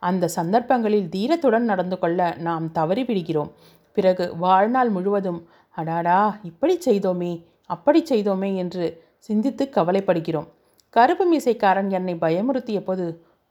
அந்த 0.02 0.30
சந்தர்ப்பங்களில் 0.38 1.08
தீரத்துடன் 1.14 1.70
நடந்து 1.72 1.96
கொள்ள 1.98 2.20
நாம் 2.38 2.66
தவறிவிடுகிறோம். 2.78 3.50
பிறகு 3.96 4.24
வாழ்நாள் 4.36 4.90
முழுவதும் 4.90 5.40
அடாடா 5.76 6.20
இப்படி 6.42 6.74
செய்தோமே 6.88 7.32
அப்படி 7.70 8.00
செய்தோமே 8.02 8.50
என்று 8.62 8.86
சிந்தித்து 9.18 9.64
கவலைப்படுகிறோம். 9.76 10.48
கருப்பு 10.94 11.24
மீசைக்காரன் 11.30 11.88
என்னை 11.90 12.14
பயமுறுத்திய 12.24 12.80
போது 12.80 13.06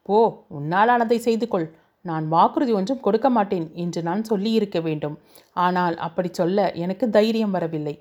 போ 0.10 0.20
உன்னாலானதை 0.58 1.18
செய்து 1.28 1.48
கொள் 1.48 1.68
நான் 2.06 2.26
வாக்குறுதி 2.28 2.72
ஒன்றும் 2.78 3.04
கொடுக்க 3.06 3.28
மாட்டேன் 3.30 3.68
என்று 3.84 4.00
நான் 4.08 4.24
சொல்லியிருக்க 4.24 4.78
வேண்டும். 4.88 5.16
ஆனால் 5.66 5.96
அப்படி 5.98 6.30
சொல்ல 6.32 6.66
எனக்கு 6.84 7.06
தைரியம் 7.10 7.54
வரவில்லை. 7.56 7.96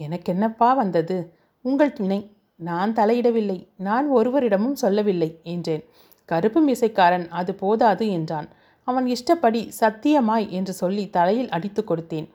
எனக்கென்னப்பா 0.00 0.70
வந்தது? 0.76 1.16
உங்கள் 1.64 1.96
துணை. 1.98 2.20
நான் 2.60 2.92
தலையிடவில்லை. 2.92 3.58
நான் 3.78 4.06
ஒருவரிடமும் 4.10 4.78
சொல்லவில்லை 4.82 5.30
என்றேன். 5.52 5.84
கருப்பு 6.28 6.60
மீசைக்காரன் 6.60 7.26
அது 7.40 7.52
போதாது 7.54 8.06
என்றான். 8.16 8.48
அவன் 8.88 9.06
இஷ்டப்படி 9.06 9.60
சத்தியமாய் 9.80 10.46
என்று 10.58 10.72
சொல்லி 10.72 11.04
தலையில் 11.10 11.52
அடித்து 11.56 11.82
கொடுத்தேன். 11.82 12.26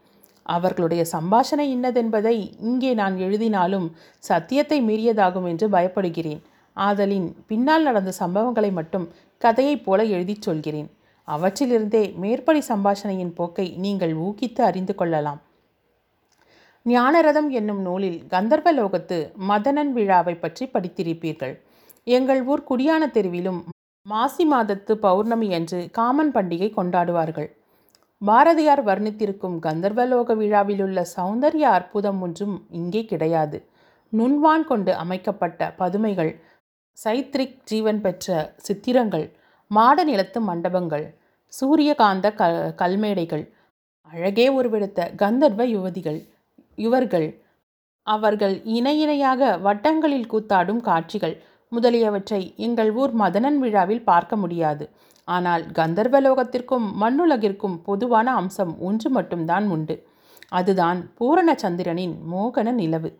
அவர்களுடைய 0.46 1.02
சம்பாஷணை 1.14 1.66
இன்னதென்பதை 1.76 2.36
இங்கே 2.70 2.92
நான் 2.94 3.16
எழுதினாலும் 3.18 3.88
சத்தியத்தை 4.24 4.80
மீறியதாகும் 4.88 5.48
என்று 5.52 5.68
பயப்படுகிறேன். 5.70 6.42
ஆதலின். 6.74 7.36
பின்னால் 7.48 7.84
நடந்த 7.84 8.12
சம்பவங்களை 8.20 8.72
மட்டும் 8.72 9.10
கதையைப் 9.38 9.86
போல 9.86 10.04
எழுதிச் 10.04 10.42
சொல்கிறேன். 10.42 10.90
அவற்றிலிருந்தே 11.28 12.04
மேற்படி 12.16 12.62
சம்பாஷணையின் 12.68 13.34
போக்கை 13.36 13.76
நீங்கள் 13.78 14.14
ஊகித்து 14.18 14.62
அறிந்து 14.62 14.96
கொள்ளலாம். 14.96 15.42
ஞானரதம் 16.86 17.50
என்னும் 17.50 17.82
நூலில் 17.82 18.20
கந்தர்வலோகத்து 18.30 19.18
மதனன் 19.50 19.92
விழாவை 19.92 20.36
பற்றி 20.36 20.66
படித்திருப்பீர்கள். 20.66 21.56
எங்கள் 22.04 22.44
ஊர் 22.44 22.68
குடியான 22.70 23.04
தெருவிலும் 23.08 23.60
மாசி 24.06 24.44
மாதத்து 24.52 24.92
பௌர்ணமி 24.92 25.54
அன்று 25.54 25.90
காமன் 25.92 26.32
பண்டிகை 26.32 26.70
கொண்டாடுவார்கள். 26.76 27.50
பாரதியார் 28.22 28.84
வர்ணித்திருக்கும் 28.86 29.58
கந்தர்வலோக 29.60 30.36
விழாவிலுள்ள 30.36 31.06
சௌந்தர்ய 31.18 31.66
அற்புதம் 31.78 32.22
ஒன்றும் 32.22 32.66
இங்கே 32.70 33.06
கிடையாது. 33.06 33.58
நுண்வான் 34.14 34.64
கொண்டு 34.64 34.96
அமைக்கப்பட்ட 34.96 35.74
பதுமைகள் 35.78 36.32
சைத்ரிக் 36.98 37.58
ஜீவன் 37.64 38.02
பெற்ற 38.02 38.56
சித்திரங்கள் 38.58 39.28
மாட 39.72 40.04
நிலத்து 40.04 40.40
மண்டபங்கள் 40.40 41.06
சூரியகாந்த 41.54 42.28
க 42.34 42.50
கல்மேடைகள் 42.82 43.46
அழகே 44.12 44.48
உருவெடுத்த 44.50 45.00
கந்தர்வ 45.16 45.64
யுவதிகள் 45.66 46.20
இவர்கள் 46.78 47.28
அவர்கள் 48.08 48.56
இணை 48.76 48.94
இணையாக 49.02 49.58
வட்டங்களில் 49.58 50.30
கூத்தாடும் 50.34 50.82
காட்சிகள் 50.82 51.36
முதலியவற்றை 51.72 52.42
எங்கள் 52.58 52.92
ஊர் 52.94 53.14
மதனன் 53.16 53.58
விழாவில் 53.58 54.04
பார்க்க 54.04 54.36
முடியாது. 54.36 54.86
ஆனால் 55.28 55.64
கந்தர்வலோகத்திற்கும் 55.80 56.88
மண்ணுலகிற்கும் 57.02 57.78
பொதுவான 57.84 58.28
அம்சம் 58.34 58.74
ஒன்று 58.80 59.10
மட்டும்தான் 59.10 59.68
உண்டு. 59.68 59.96
அதுதான் 60.50 61.00
பூரண 61.18 61.50
சந்திரனின் 61.64 62.16
மோகன 62.32 62.72
நிலவு. 62.72 63.12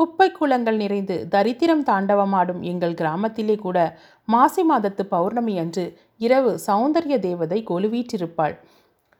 குப்பை 0.00 0.26
குளங்கள் 0.32 0.76
நிறைந்து 0.82 1.16
தரித்திரம் 1.32 1.82
தாண்டவமாடும் 1.88 2.60
எங்கள் 2.68 2.94
கிராமத்திலே 3.00 3.54
கூட 3.64 3.78
மாசி 4.28 4.62
மாதத்து 4.68 5.02
பௌர்ணமி 5.10 5.54
அன்று 5.62 5.84
இரவு 6.26 6.52
சௌந்தர்ய 6.66 7.16
தேவதை 7.26 7.58
கொலுவீற்றிருப்பாள். 7.70 8.54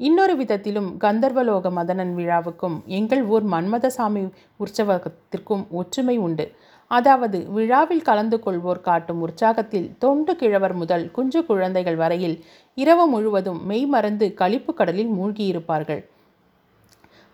இன்னொரு 0.00 0.34
விதத்திலும் 0.38 0.88
கந்தர்வலோக 1.04 1.70
மதனன் 1.78 2.12
விழாவுக்கும் 2.18 2.76
எங்கள் 2.98 3.24
ஊர் 3.34 3.46
மன்மதசாமி 3.54 4.22
உற்சவத்திற்கும் 4.64 5.64
ஒற்றுமை 5.80 6.16
உண்டு. 6.18 6.46
அதாவது 6.90 7.40
விழாவில் 7.56 8.06
கலந்து 8.08 8.38
கொள்வோர் 8.46 8.80
காட்டும் 8.88 9.20
உற்சாகத்தில் 9.26 9.90
தொண்டு 10.04 10.34
கிழவர் 10.36 10.76
முதல் 10.82 11.04
குஞ்சு 11.18 11.42
குழந்தைகள் 11.50 12.00
வரையில் 12.04 12.38
இரவு 12.78 13.06
முழுவதும் 13.06 13.60
மெய்மறந்து 13.72 14.28
களிப்பு 14.40 14.74
கடலில் 14.80 15.12
மூழ்கியிருப்பார்கள். 15.18 16.02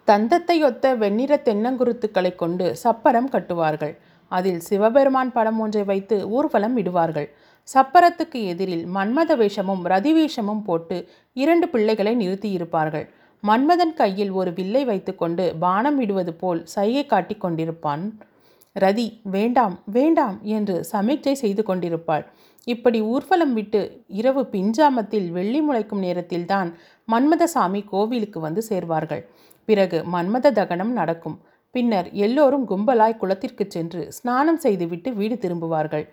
தந்தத்தை 0.08 0.56
ஒத்த 0.66 0.94
வெண்ணிற 1.02 1.32
தென்னங்குருத்துக்களை 1.46 2.30
கொண்டு 2.42 2.66
சப்பரம் 2.82 3.30
கட்டுவார்கள். 3.34 3.94
அதில் 4.32 4.60
சிவபெருமான் 4.68 5.32
படம் 5.36 5.58
ஒன்றை 5.64 5.82
வைத்து 5.90 6.16
ஊர்வலம் 6.36 6.76
விடுவார்கள் 6.78 7.28
சப்பரத்துக்கு 7.68 8.40
எதிரில் 8.52 8.84
மன்மத 8.96 9.30
வேஷமும் 9.40 9.82
ரதி 9.92 10.12
வேஷமும் 10.18 10.62
போட்டு 10.68 10.96
இரண்டு 11.42 11.66
பிள்ளைகளை 11.72 12.12
நிறுத்தியிருப்பார்கள். 12.22 13.06
மன்மதன் 13.42 13.94
கையில் 14.00 14.32
ஒரு 14.40 14.50
வில்லை 14.58 14.82
வைத்துக்கொண்டு 14.90 15.44
பானம் 15.64 15.98
விடுவது 16.00 16.32
போல் 16.42 16.60
சைகை 16.74 17.04
காட்டி 17.06 17.36
கொண்டிருப்பான். 17.36 18.04
ரதி 18.76 19.06
வேண்டாம் 19.34 19.76
வேண்டாம் 19.96 20.36
என்று 20.56 20.76
சமிக்ஜை 20.92 21.34
செய்து 21.42 21.62
கொண்டிருப்பாள். 21.68 22.24
இப்படி 22.66 22.98
ஊர்வலம் 23.14 23.54
விட்டு 23.58 23.80
இரவு 24.20 24.42
பிஞ்சாமத்தில் 24.54 25.28
வெள்ளி 25.36 25.60
முளைக்கும் 25.66 26.04
நேரத்தில்தான் 26.06 26.70
மன்மதசாமி 27.08 27.82
கோவிலுக்கு 27.92 28.38
வந்து 28.46 28.62
சேர்வார்கள். 28.70 29.22
பிறகு 29.68 29.98
மன்மத 30.12 30.52
தகனம் 30.52 30.92
நடக்கும். 30.92 31.36
பின்னர் 31.74 32.08
எல்லோரும் 32.12 32.68
கும்பலாய் 32.68 33.16
குளத்திற்கு 33.16 33.64
சென்று 33.68 34.02
ஸ்நானம் 34.12 34.56
செய்துவிட்டு 34.56 35.08
வீடு 35.14 35.36
திரும்புவார்கள். 35.36 36.04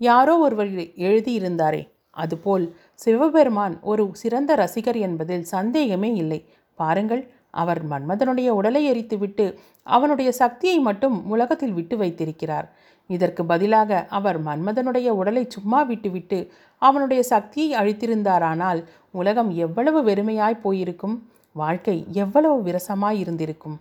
யாரோ 0.00 0.34
ஒருவர் 0.38 0.70
எழுதியிருந்தாரே. 1.08 1.82
அதுபோல் 2.16 2.64
சிவபெருமான் 2.94 3.74
ஒரு 3.82 4.04
சிறந்த 4.12 4.54
ரசிகர் 4.54 4.98
என்பதில் 5.06 5.44
சந்தேகமே 5.54 6.10
இல்லை. 6.14 6.40
பாருங்கள் 6.78 7.22
அவர் 7.50 7.80
மன்மதனுடைய 7.88 8.48
உடலை 8.58 8.82
எரித்துவிட்டு 8.92 9.46
அவனுடைய 9.86 10.30
சக்தியை 10.32 10.78
மட்டும் 10.78 11.16
உலகத்தில் 11.26 11.72
விட்டு 11.72 11.96
வைத்திருக்கிறார். 11.96 12.66
இதற்கு 13.10 13.42
பதிலாக 13.44 14.06
அவர் 14.08 14.38
மன்மதனுடைய 14.44 15.08
உடலை 15.20 15.44
சும்மா 15.48 15.80
விட்டுவிட்டு 15.82 16.38
அவனுடைய 16.82 17.22
சக்தியை 17.22 17.70
அழித்திருந்தாரானால் 17.80 18.80
உலகம் 19.10 19.50
எவ்வளவு 19.64 20.00
வெறுமையாய் 20.02 20.62
போயிருக்கும்? 20.62 21.16
வாழ்க்கை 21.52 22.06
எவ்வளவு 22.12 22.62
விரசமாய் 22.62 23.18
இருந்திருக்கும்? 23.18 23.80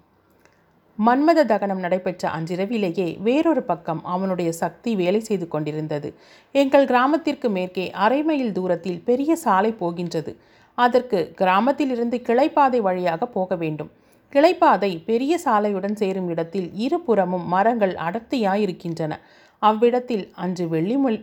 மன்மத 0.99 1.43
தகனம் 1.45 1.79
நடைபெற்ற 1.79 2.29
அன்றிரவிலேயே 2.29 3.17
வேறொரு 3.21 3.63
பக்கம் 3.63 4.03
அவனுடைய 4.03 4.51
சக்தி 4.51 4.95
வேலை 4.95 5.19
செய்து 5.19 5.47
கொண்டிருந்தது. 5.47 6.13
எங்கள் 6.51 6.85
கிராமத்திற்கு 6.85 7.49
மேற்கே 7.49 7.91
அரை 7.91 8.23
மைல் 8.23 8.51
தூரத்தில் 8.51 9.01
பெரிய 9.01 9.35
சாலை 9.35 9.71
போகின்றது. 9.71 10.37
அதற்கு 10.75 11.33
கிராமத்திலிருந்து 11.35 12.17
கிளைப்பாதை 12.17 12.81
வழியாக 12.81 13.27
போக 13.27 13.55
வேண்டும். 13.55 13.91
கிளைப்பாதை 14.33 15.03
பெரிய 15.05 15.39
சாலையுடன் 15.45 15.95
சேரும் 15.95 16.29
இடத்தில் 16.29 16.73
இருபுறமும் 16.73 17.47
மரங்கள் 17.47 17.95
அடர்த்தியாயிருக்கின்றன. 17.95 19.13
அவ்விடத்தில் 19.59 20.31
அன்று 20.35 20.67
வெள்ளி 20.67 20.97
முள் 20.97 21.19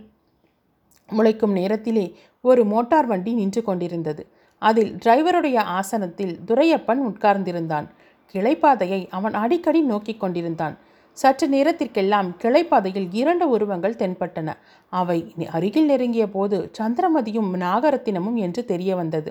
முளைக்கும் 1.09 1.53
நேரத்திலே 1.53 2.17
ஒரு 2.41 2.65
மோட்டார் 2.65 3.07
வண்டி 3.07 3.33
நின்று 3.33 3.63
கொண்டிருந்தது. 3.63 4.27
அதில் 4.69 4.93
டிரைவருடைய 5.05 5.59
ஆசனத்தில் 5.79 6.35
துரையப்பன் 6.47 7.03
உட்கார்ந்திருந்தான். 7.11 7.87
கிளைப்பாதையை 8.35 9.01
அவன் 9.11 9.35
அடிக்கடி 9.35 9.81
நோக்கிக் 9.81 10.21
கொண்டிருந்தான். 10.21 10.75
சற்று 11.17 11.47
நேரத்திற்கெல்லாம் 11.49 12.29
கிளைப்பாதையில் 12.43 13.09
இரண்டு 13.13 13.47
உருவங்கள் 13.49 14.01
தென்பட்டன. 14.03 14.49
அவை 14.93 15.19
அருகில் 15.57 15.89
நெருங்கிய 15.91 16.25
போது 16.29 16.57
சந்திரமதியும் 16.79 17.51
நாகரத்தினமும் 17.65 18.39
என்று 18.47 18.63
தெரிய 18.65 18.91
வந்தது. 18.97 19.31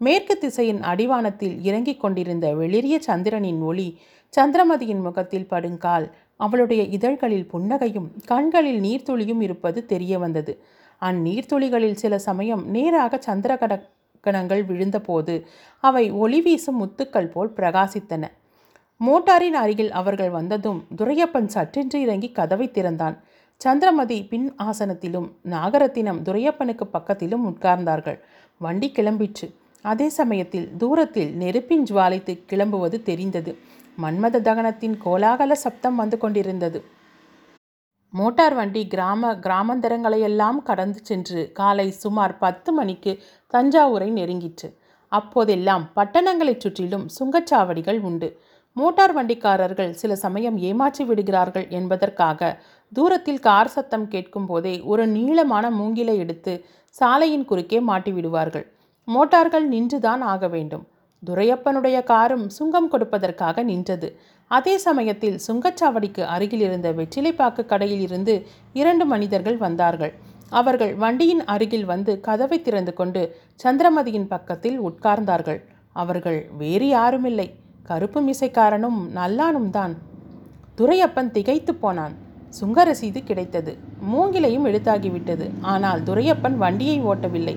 மேற்கு 0.00 0.34
திசையின் 0.38 0.80
அடிவானத்தில் 0.90 1.56
இறங்கிக் 1.68 2.00
கொண்டிருந்த 2.00 2.46
வெளிரிய 2.54 2.96
சந்திரனின் 3.08 3.60
ஒளி 3.60 3.88
சந்திரமதியின் 4.32 5.02
முகத்தில் 5.06 5.50
படுங்கால் 5.50 6.06
அவளுடைய 6.36 6.82
இதழ்களில் 6.96 7.48
புன்னகையும் 7.52 8.08
கண்களில் 8.26 8.80
நீர்த்துளியும் 8.80 9.42
இருப்பது 9.46 9.80
தெரிய 9.92 10.18
வந்தது. 10.18 10.52
அந்நீர்த்துளிகளில் 11.02 12.00
சில 12.02 12.14
சமயம் 12.28 12.62
நேராக 12.70 13.20
சந்திரகட 13.26 13.74
கணங்கள் 14.22 14.62
விழுந்தபோது 14.64 15.34
அவை 15.84 16.04
ஒளி 16.22 16.40
வீசும் 16.40 16.78
முத்துக்கள் 16.82 17.30
போல் 17.30 17.52
பிரகாசித்தன. 17.56 18.24
மோட்டாரின் 19.00 19.58
அருகில் 19.62 19.92
அவர்கள் 20.00 20.30
வந்ததும் 20.30 20.80
துரையப்பன் 20.96 21.48
சற்றென்று 21.54 21.98
இறங்கி 22.04 22.28
கதவை 22.32 22.70
திறந்தான். 22.70 23.16
சந்திரமதி 23.60 24.18
பின் 24.24 24.46
ஆசனத்திலும் 24.62 25.28
நாகரத்தினம் 25.50 26.20
துரையப்பனுக்கு 26.26 26.86
பக்கத்திலும் 26.92 27.44
உட்கார்ந்தார்கள். 27.50 28.18
வண்டி 28.58 28.88
கிளம்பிற்று. 28.96 29.46
அதே 29.84 30.08
சமயத்தில் 30.08 30.66
தூரத்தில் 30.76 31.30
நெருப்பின் 31.36 31.84
ஜுவாலைத்து 31.84 32.34
கிளம்புவது 32.50 32.98
தெரிந்தது. 33.02 33.52
மன்மத 34.02 34.42
தகனத்தின் 34.48 34.96
கோலாகல 35.04 35.52
சப்தம் 35.52 35.96
வந்து 35.96 36.18
கொண்டிருந்தது. 36.18 36.80
மோட்டார் 38.14 38.54
வண்டி 38.54 38.80
கிராம 38.86 39.32
கிராமந்தரங்களையெல்லாம் 39.44 40.58
கடந்து 40.62 41.00
சென்று 41.02 41.42
காலை 41.52 41.86
சுமார் 41.90 42.34
பத்து 42.38 42.70
மணிக்கு 42.72 43.12
தஞ்சாவூரை 43.54 44.08
நெருங்கிற்று. 44.18 44.68
அப்போதெல்லாம் 45.12 45.84
பட்டணங்களைச் 45.96 46.62
சுற்றிலும் 46.64 47.06
சுங்கச்சாவடிகள் 47.16 48.00
உண்டு. 48.00 48.28
மோட்டார் 48.76 49.14
வண்டிக்காரர்கள் 49.16 49.90
சில 49.92 50.12
சமயம் 50.16 50.58
ஏமாற்றி 50.68 51.04
விடுகிறார்கள் 51.04 51.66
என்பதற்காக 51.68 52.50
தூரத்தில் 52.92 53.40
கார் 53.40 53.74
சத்தம் 53.76 54.06
கேட்கும் 54.08 54.46
போதே 54.46 54.74
ஒரு 54.82 55.06
நீளமான 55.06 55.64
மூங்கிலை 55.70 56.14
எடுத்து 56.18 56.54
சாலையின் 56.96 57.44
குறுக்கே 57.44 57.80
மாட்டி 57.80 58.12
விடுவார்கள் 58.12 58.66
மோட்டார்கள் 59.08 59.66
நின்றுதான் 59.68 60.22
ஆக 60.32 60.48
வேண்டும். 60.48 60.84
துரையப்பனுடைய 61.22 61.98
காரும் 62.04 62.46
சுங்கம் 62.48 62.90
கொடுப்பதற்காக 62.92 63.62
நின்றது. 63.62 64.08
அதே 64.56 64.74
சமயத்தில் 64.86 65.38
சுங்கச்சாவடிக்கு 65.46 66.22
அருகில் 66.34 66.60
இருந்த 66.60 66.88
வெற்றிலைப்பாக்கு 66.98 67.62
கடையில் 67.72 68.02
இருந்து 68.06 68.34
இரண்டு 68.80 69.04
மனிதர்கள் 69.12 69.56
வந்தார்கள். 69.56 70.12
அவர்கள் 70.60 70.92
வண்டியின் 71.02 71.42
அருகில் 71.44 71.84
வந்து 71.84 72.12
கதவை 72.26 72.58
திறந்து 72.62 72.92
கொண்டு 72.92 73.20
சந்திரமதியின் 73.64 74.26
பக்கத்தில் 74.32 74.78
உட்கார்ந்தார்கள். 74.88 75.60
அவர்கள் 76.02 76.38
வேறு 76.60 76.88
யாருமில்லை. 76.96 77.48
கருப்பு 77.82 78.20
மிசைக்காரனும் 78.28 78.98
நல்லானும் 79.18 79.70
தான். 79.70 79.94
துரையப்பன் 80.78 81.30
திகைத்து 81.36 81.72
போனான். 81.74 82.14
சுங்க 82.58 82.84
ரசீது 82.84 83.20
கிடைத்தது. 83.24 83.72
மூங்கிலையும் 84.12 84.66
எழுத்தாகிவிட்டது. 84.70 85.46
ஆனால் 85.72 86.02
துரையப்பன் 86.02 86.56
வண்டியை 86.64 86.98
ஓட்டவில்லை. 87.10 87.56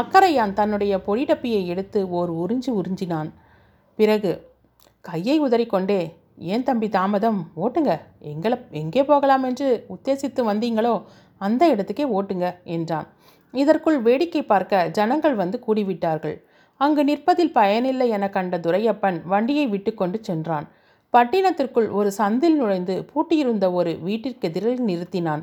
அக்கறையான் 0.00 0.56
தன்னுடைய 0.58 0.92
பொடிடப்பியை 1.06 1.62
எடுத்து 1.72 2.00
ஓர் 2.18 2.32
உறிஞ்சி 2.42 2.70
உறிஞ்சினான். 2.80 3.30
பிறகு 3.98 4.32
கையை 5.00 5.36
உதறிக்கொண்டே 5.42 6.00
ஏன் 6.38 6.62
தம்பி 6.62 6.88
தாமதம்? 6.88 7.40
ஓட்டுங்க. 7.56 7.92
எங்களை 8.20 8.58
எங்கே 8.70 9.04
போகலாம் 9.04 9.42
என்று 9.42 9.86
உத்தேசித்து 9.88 10.42
வந்தீங்களோ 10.50 11.02
அந்த 11.40 11.62
இடத்துக்கே 11.74 12.06
ஓட்டுங்க 12.18 12.54
என்றான். 12.64 13.06
இதற்குள் 13.54 13.98
வேடிக்கை 14.00 14.42
பார்க்க 14.42 14.88
ஜனங்கள் 14.88 15.34
வந்து 15.34 15.62
கூடிவிட்டார்கள். 15.66 16.36
அங்கு 16.76 17.02
நிற்பதில் 17.04 17.52
பயனில்லை 17.52 18.08
என 18.08 18.28
கண்ட 18.28 18.56
துரையப்பன் 18.58 19.18
வண்டியை 19.24 19.66
விட்டுக்கொண்டு 19.66 20.18
சென்றான். 20.22 20.66
பட்டினத்திற்குள் 21.14 21.90
ஒரு 21.90 22.12
சந்தில் 22.18 22.56
நுழைந்து 22.56 22.94
பூட்டியிருந்த 23.14 23.72
ஒரு 23.72 23.98
வீட்டிற்கெதிரில் 24.04 24.82
நிறுத்தினான். 24.88 25.42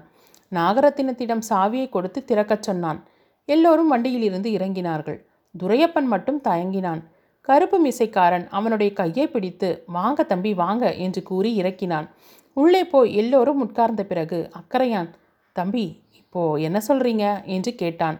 நாகரத்தினத்திடம் 0.51 1.43
சாவியை 1.49 1.89
கொடுத்து 1.89 2.25
திறக்கச் 2.25 2.63
சொன்னான். 2.63 2.99
எல்லோரும் 3.45 3.87
வண்டியில் 3.87 4.21
இருந்து 4.21 4.49
இறங்கினார்கள். 4.49 5.19
துரையப்பன் 5.55 6.05
மட்டும் 6.05 6.41
தயங்கினான். 6.41 7.01
கருப்பு 7.41 7.77
மிசைக்காரன் 7.85 8.47
அவனுடைய 8.49 8.93
கையை 8.93 9.27
பிடித்து 9.27 9.83
வாங்க 9.87 10.23
தம்பி 10.23 10.53
வாங்க 10.53 10.93
என்று 10.95 11.23
கூறி 11.23 11.61
இறக்கினான். 11.61 12.07
உள்ளே 12.53 12.85
போய் 12.85 13.15
எல்லோரும் 13.15 13.61
உட்கார்ந்த 13.61 14.03
பிறகு 14.03 14.39
அக்கறையான் 14.59 15.09
தம்பி 15.55 15.85
இப்போ 16.13 16.55
என்ன 16.57 16.81
சொல்றீங்க? 16.87 17.45
என்று 17.45 17.75
கேட்டான். 17.75 18.17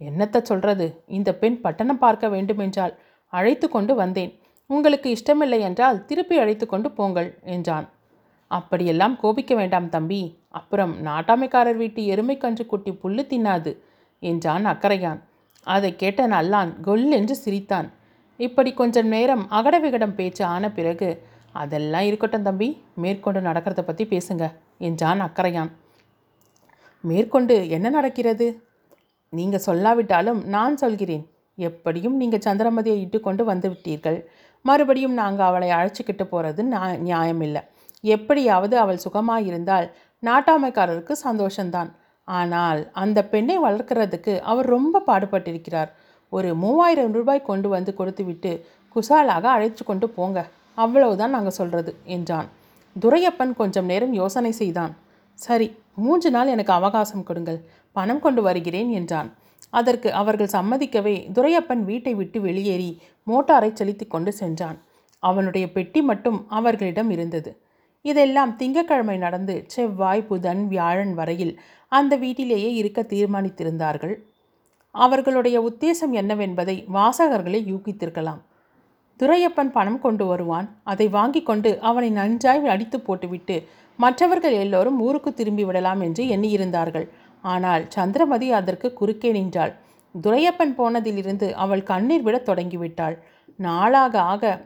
என்னத்த 0.00 0.42
சொல்றது? 0.42 1.04
இந்த 1.06 1.34
பெண் 1.34 1.60
பட்டணம் 1.60 1.98
பார்க்க 1.98 2.28
வேண்டுமென்றால் 2.28 2.94
அழைத்து 3.26 3.68
கொண்டு 3.68 3.94
வந்தேன். 3.94 4.32
உங்களுக்கு 4.66 5.08
இஷ்டமில்லை 5.10 5.60
என்றால் 5.60 6.04
திருப்பி 6.04 6.38
அழைத்து 6.38 6.66
கொண்டு 6.66 6.90
போங்கள் 6.90 7.38
என்றான். 7.44 7.86
அப்படியெல்லாம் 8.50 9.16
கோபிக்க 9.16 9.54
வேண்டாம் 9.54 9.88
தம்பி. 9.88 10.22
அப்புறம் 10.48 10.92
நாட்டாமைக்காரர் 11.04 11.76
வீட்டு 11.76 12.06
எருமை 12.06 12.36
கன்று 12.36 12.66
குட்டி 12.66 12.92
புல்லு 13.02 13.24
தின்னாது 13.26 13.72
என்றான் 14.22 14.64
அக்கறையான். 14.64 15.20
அதை 15.66 15.96
கேட்ட 15.96 16.26
நல்லான் 16.26 16.80
கொல் 16.80 17.10
என்று 17.10 17.36
சிரித்தான். 17.36 17.88
இப்படி 18.40 18.70
கொஞ்சம் 18.72 19.08
நேரம் 19.14 19.44
அகட 19.58 19.76
விகடம் 19.80 20.14
பேச்சு 20.14 20.42
ஆன 20.44 20.70
பிறகு 20.70 21.08
அதெல்லாம் 21.54 22.06
இருக்கட்டும் 22.08 22.46
தம்பி 22.48 22.68
மேற்கொண்டு 22.94 23.40
நடக்கிறத 23.40 23.80
பற்றி 23.84 24.04
பேசுங்க 24.12 24.44
என்றான் 24.78 25.20
அக்கறையான். 25.20 25.70
மேற்கொண்டு 27.04 27.56
என்ன 27.68 27.86
நடக்கிறது? 27.90 28.46
நீங்கள் 29.32 29.64
சொல்லாவிட்டாலும் 29.66 30.40
நான் 30.54 30.76
சொல்கிறேன். 30.76 31.24
எப்படியும் 31.58 32.16
நீங்கள் 32.16 32.44
சந்திரமதியை 32.44 32.98
இட்டுக்கொண்டு 33.04 33.42
வந்து 33.44 33.68
விட்டீர்கள். 33.68 34.18
மறுபடியும் 34.64 35.16
நாங்கள் 35.20 35.48
அவளை 35.48 35.68
அழைச்சிக்கிட்டு 35.70 36.24
போகிறது 36.24 36.62
நியாயமில்லை. 37.08 37.62
எப்படியாவது 38.04 38.74
அவள் 38.78 39.04
சுகமாக 39.06 39.48
இருந்தால் 39.50 39.86
நாட்டாமைக்காரருக்கு 40.22 41.14
சந்தோஷந்தான் 41.26 41.90
ஆனால் 42.28 42.80
அந்த 42.92 43.18
பெண்ணை 43.32 43.56
வளர்க்கறதுக்கு 43.58 44.34
அவர் 44.50 44.66
ரொம்ப 44.66 45.02
பாடுபட்டிருக்கிறார். 45.06 45.90
ஒரு 46.36 46.50
மூவாயிரம் 46.62 47.14
ரூபாய் 47.18 47.48
கொண்டு 47.50 47.68
வந்து 47.74 47.92
கொடுத்துவிட்டு 47.98 48.52
குசாலாக 48.94 49.44
அழைத்து 49.56 49.82
கொண்டு 49.84 50.06
போங்க. 50.16 50.38
அவ்வளவுதான் 50.82 51.34
நாங்கள் 51.36 51.58
சொல்கிறது 51.58 51.92
என்றான். 52.16 52.48
துரையப்பன் 52.96 53.52
கொஞ்சம் 53.60 53.88
நேரம் 53.92 54.14
யோசனை 54.22 54.52
செய்தான். 54.60 54.92
சரி 55.38 55.68
மூன்று 56.04 56.28
நாள் 56.34 56.52
எனக்கு 56.54 56.72
அவகாசம் 56.78 57.26
கொடுங்கள் 57.28 57.60
பணம் 57.96 58.22
கொண்டு 58.24 58.42
வருகிறேன் 58.48 58.90
என்றான். 58.98 59.28
அதற்கு 59.78 60.08
அவர்கள் 60.20 60.54
சம்மதிக்கவே 60.56 61.14
துரையப்பன் 61.36 61.82
வீட்டை 61.90 62.12
விட்டு 62.20 62.38
வெளியேறி 62.46 62.90
மோட்டாரை 63.26 63.70
செலுத்தி 63.72 64.06
கொண்டு 64.14 64.32
சென்றான். 64.40 64.78
அவனுடைய 65.22 65.66
பெட்டி 65.76 66.00
மட்டும் 66.10 66.38
அவர்களிடம் 66.58 67.10
இருந்தது. 67.16 67.50
இதெல்லாம் 68.04 68.52
திங்கட்கிழமை 68.60 69.16
நடந்து 69.24 69.54
செவ்வாய் 69.74 70.28
புதன் 70.28 70.62
வியாழன் 70.72 71.14
வரையில் 71.20 71.54
அந்த 71.92 72.12
வீட்டிலேயே 72.24 72.70
இருக்க 72.80 73.00
தீர்மானித்திருந்தார்கள். 73.12 74.14
அவர்களுடைய 74.94 75.56
உத்தேசம் 75.60 76.12
என்னவென்பதை 76.12 76.76
வாசகர்களே 76.96 77.60
யூகித்திருக்கலாம். 77.72 78.40
துரையப்பன் 79.20 79.70
பணம் 79.70 80.00
கொண்டு 80.00 80.24
வருவான். 80.26 80.66
அதை 80.82 81.08
வாங்கி 81.08 81.42
கொண்டு 81.42 81.70
அவனை 81.80 82.10
நஞ்சாய் 82.12 82.70
அடித்து 82.74 83.00
போட்டுவிட்டு 83.00 83.56
மற்றவர்கள் 83.98 84.52
எல்லோரும் 84.52 85.00
ஊருக்கு 85.00 85.34
திரும்பி 85.34 85.64
விடலாம் 85.64 86.00
என்று 86.00 86.24
எண்ணியிருந்தார்கள். 86.24 87.06
ஆனால் 87.42 87.84
சந்திரமதி 87.88 88.52
அதற்கு 88.52 88.92
குறுக்கே 88.92 89.30
நின்றாள். 89.30 89.72
துரையப்பன் 90.14 90.74
போனதிலிருந்து 90.78 91.52
அவள் 91.64 91.82
கண்ணீர் 91.82 92.22
விடத் 92.22 92.48
தொடங்கிவிட்டாள். 92.48 93.16
நாளாக 93.56 94.14
ஆக 94.20 94.64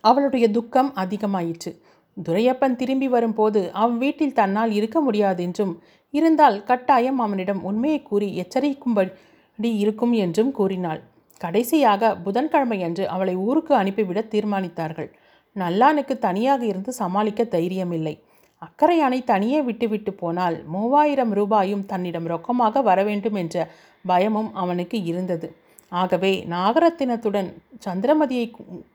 அவளுடைய 0.00 0.50
துக்கம் 0.50 0.90
அதிகமாயிற்று. 0.96 1.70
துரையப்பன் 2.16 2.76
திரும்பி 2.76 3.08
வரும்போது 3.08 3.60
அவ் 3.72 3.96
வீட்டில் 3.96 4.32
தன்னால் 4.32 4.72
இருக்க 4.72 4.98
முடியாதென்றும் 5.02 5.74
இருந்தால் 6.14 6.56
கட்டாயம் 6.64 7.18
அவனிடம் 7.18 7.62
உண்மையை 7.62 8.00
கூறி 8.02 8.28
எச்சரிக்கும்படி 8.42 9.70
இருக்கும் 9.82 10.14
என்றும் 10.24 10.52
கூறினாள். 10.52 11.00
கடைசியாக 11.40 12.10
புதன்கிழமையன்று 12.24 13.04
அவளை 13.06 13.34
ஊருக்கு 13.36 13.74
அனுப்பிவிட 13.74 14.20
தீர்மானித்தார்கள். 14.34 15.10
நல்லானுக்கு 15.56 16.14
தனியாக 16.18 16.62
இருந்து 16.66 16.92
சமாளிக்க 16.92 17.42
தைரியமில்லை. 17.56 18.14
அக்கறையானை 18.62 19.18
தனியே 19.24 19.60
விட்டுவிட்டு 19.60 20.12
போனால் 20.12 20.56
மூவாயிரம் 20.66 21.32
ரூபாயும் 21.32 21.84
தன்னிடம் 21.86 22.26
ரொக்கமாக 22.26 22.82
வரவேண்டும் 22.82 23.34
என்ற 23.34 23.56
பயமும் 24.04 24.50
அவனுக்கு 24.54 24.98
இருந்தது. 25.02 25.48
ஆகவே 25.88 26.32
நாகரத்தினத்துடன் 26.50 27.48
சந்திரமதியை 27.86 28.46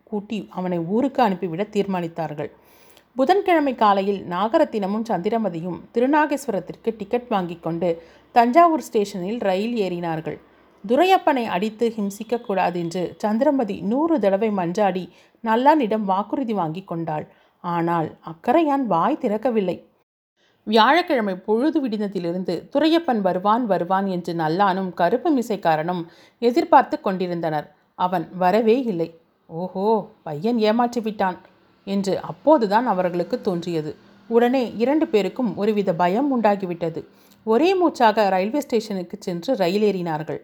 கூட்டி 0.04 0.39
அவனை 0.49 0.80
ஊருக்கு 0.80 1.21
அனுப்பிவிட 1.23 1.63
தீர்மானித்தார்கள். 1.76 2.52
புதன்கிழமை 3.17 3.73
காலையில் 3.82 4.21
நாகரத்தினமும் 4.32 5.06
சந்திரமதியும் 5.10 5.80
திருநாகேஸ்வரத்திற்கு 5.95 6.89
டிக்கெட் 6.99 7.30
வாங்கி 7.34 7.58
கொண்டு 7.65 7.89
தஞ்சாவூர் 8.36 8.86
ஸ்டேஷனில் 8.88 9.39
ரயில் 9.47 9.76
ஏறினார்கள். 9.86 10.38
துரையப்பனை 10.84 11.43
அடித்து 11.56 11.86
ஹிம்சிக்கக்கூடாது 11.97 12.78
என்று 12.84 13.04
சந்திரமதி 13.23 13.76
நூறு 13.91 14.15
தடவை 14.23 14.49
மன்றாடி 14.60 15.04
நல்லானிடம் 15.43 16.08
வாக்குறுதி 16.12 16.56
வாங்கி 16.62 16.84
கொண்டாள். 16.91 17.26
ஆனால் 17.63 18.10
அக்கறையான் 18.32 18.86
வாய் 18.93 19.21
திறக்கவில்லை. 19.23 19.78
வியாழக்கிழமை 20.67 21.38
பொழுது 21.47 21.78
விடிந்ததிலிருந்து 21.84 22.56
துரையப்பன் 22.73 23.21
வருவான் 23.21 23.63
வருவான் 23.71 24.08
என்று 24.15 24.34
நல்லானும் 24.43 24.91
கருப்பு 24.99 25.30
மிசைக்காரனும் 25.38 26.04
எதிர்பார்த்து 26.41 26.97
கொண்டிருந்தனர். 26.99 27.67
அவன் 27.99 28.28
வரவே 28.43 28.78
இல்லை. 28.91 29.10
ஓஹோ 29.49 29.88
பையன் 30.28 30.60
ஏமாற்றி 30.69 31.02
விட்டான் 31.02 31.38
என்று 31.88 32.13
அப்போதுதான் 32.22 32.88
அவர்களுக்கு 32.88 33.38
தோன்றியது. 33.41 33.91
உடனே 34.30 34.63
இரண்டு 34.78 35.08
பேருக்கும் 35.08 35.52
ஒருவித 35.58 35.93
பயம் 35.93 36.30
உண்டாகிவிட்டது. 36.36 37.02
ஒரே 37.46 37.69
மூச்சாக 37.76 38.30
ரயில்வே 38.30 38.62
ஸ்டேஷனுக்கு 38.62 39.17
சென்று 39.19 39.56
ரயில் 39.56 39.86
ஏறினார்கள். 39.89 40.39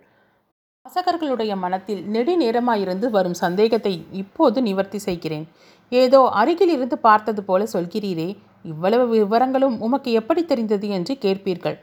வாசகர்களுடைய 0.86 1.54
மனத்தில் 1.56 2.02
நெடுநேரமாயிருந்து 2.14 3.08
வரும் 3.10 3.38
சந்தேகத்தை 3.44 3.94
இப்போது 4.12 4.62
நிவர்த்தி 4.62 4.98
செய்கிறேன். 4.98 5.46
ஏதோ 5.92 6.20
அருகில் 6.42 6.72
இருந்து 6.72 6.98
பார்த்தது 6.98 7.42
போல 7.44 7.68
சொல்கிறீரே 7.74 8.30
இவ்வளவு 8.62 9.06
விவரங்களும் 9.14 9.78
உமக்கு 9.80 10.12
எப்படி 10.12 10.42
தெரிந்தது 10.46 10.88
என்று 10.90 11.14
கேட்பீர்கள். 11.22 11.78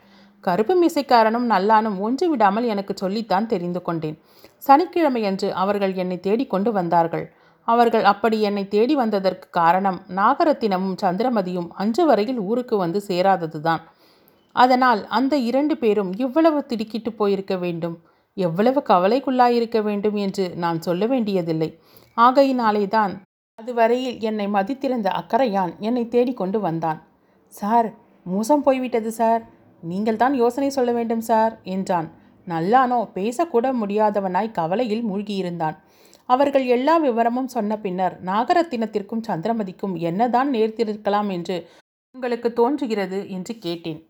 கருப்பு 0.44 0.74
மிசைக்காரனும் 0.82 1.46
நல்லானும் 1.52 1.96
ஒன்று 1.98 2.26
விடாமல் 2.28 2.64
எனக்கு 2.64 2.94
சொல்லித்தான் 2.96 3.46
தெரிந்து 3.46 3.82
கொண்டேன். 3.82 4.16
சனிக்கிழமையன்று 4.66 5.48
அவர்கள் 5.62 5.94
என்னை 5.94 6.18
தேடிக்கொண்டு 6.20 6.72
வந்தார்கள். 6.72 7.26
அவர்கள் 7.68 8.04
அப்படி 8.10 8.36
என்னை 8.48 8.64
தேடி 8.74 8.94
வந்ததற்கு 9.02 9.46
காரணம் 9.58 9.98
நாகரத்தினமும் 10.18 10.98
சந்திரமதியும் 11.02 11.68
அன்று 11.82 12.02
வரையில் 12.10 12.40
ஊருக்கு 12.48 12.76
வந்து 12.84 13.00
சேராததுதான். 13.08 13.82
அதனால் 14.56 15.00
அந்த 15.18 15.34
இரண்டு 15.48 15.74
பேரும் 15.82 16.12
இவ்வளவு 16.24 16.60
திடுக்கிட்டு 16.66 17.10
போயிருக்க 17.12 17.54
வேண்டும் 17.64 17.96
எவ்வளவு 18.36 18.80
கவலைக்குள்ளாயிருக்க 18.90 19.78
வேண்டும் 19.88 20.16
என்று 20.24 20.44
நான் 20.62 20.78
சொல்ல 20.86 21.02
வேண்டியதில்லை. 21.12 21.70
ஆகையினாலே 22.16 22.84
தான் 22.96 23.12
அதுவரையில் 23.58 24.16
என்னை 24.28 24.46
மதித்திருந்த 24.56 25.08
அக்கறையான் 25.20 25.72
என்னை 25.88 26.04
தேடிக்கொண்டு 26.14 26.58
வந்தான். 26.66 26.98
சார் 27.54 27.88
மோசம் 28.26 28.64
போய்விட்டது 28.66 29.10
சார். 29.20 29.42
நீங்கள் 29.82 30.20
தான் 30.22 30.34
யோசனை 30.42 30.68
சொல்ல 30.76 30.90
வேண்டும் 30.98 31.24
சார் 31.30 31.54
என்றான். 31.74 32.08
நல்லானோ 32.46 32.98
பேசக்கூட 33.16 33.66
முடியாதவனாய் 33.80 34.56
கவலையில் 34.58 35.04
மூழ்கியிருந்தான். 35.10 35.76
அவர்கள் 36.28 36.64
எல்லா 36.66 36.94
விவரமும் 36.96 37.52
சொன்ன 37.54 37.78
பின்னர் 37.78 38.14
நாகரத்தினத்திற்கும் 38.24 39.26
சந்திரமதிக்கும் 39.28 39.94
என்னதான் 40.00 40.50
நேர்த்திருக்கலாம் 40.54 41.28
என்று 41.28 41.56
உங்களுக்கு 42.14 42.48
தோன்றுகிறது 42.52 43.18
என்று 43.28 43.54
கேட்டேன். 43.58 44.00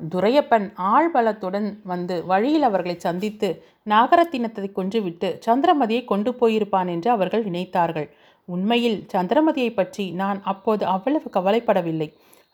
துரையப்பன் 0.00 0.66
ஆழ்வளத்துடன் 0.94 1.68
வந்து 1.84 2.16
வழியில் 2.24 2.62
அவர்களை 2.62 2.96
சந்தித்து 2.98 3.48
நாகரத்தினத்தை 3.86 4.68
கொன்றுவிட்டு 4.72 5.28
சந்திரமதியை 5.46 6.02
கொண்டு 6.04 6.30
போயிருப்பான் 6.40 6.90
என்று 6.94 7.10
அவர்கள் 7.10 7.44
நினைத்தார்கள். 7.44 8.08
உண்மையில் 8.48 8.98
சந்திரமதியை 9.12 9.70
பற்றி 9.74 10.04
நான் 10.10 10.38
அப்போது 10.42 10.84
அவ்வளவு 10.86 11.30
கவலைப்படவில்லை. 11.30 12.08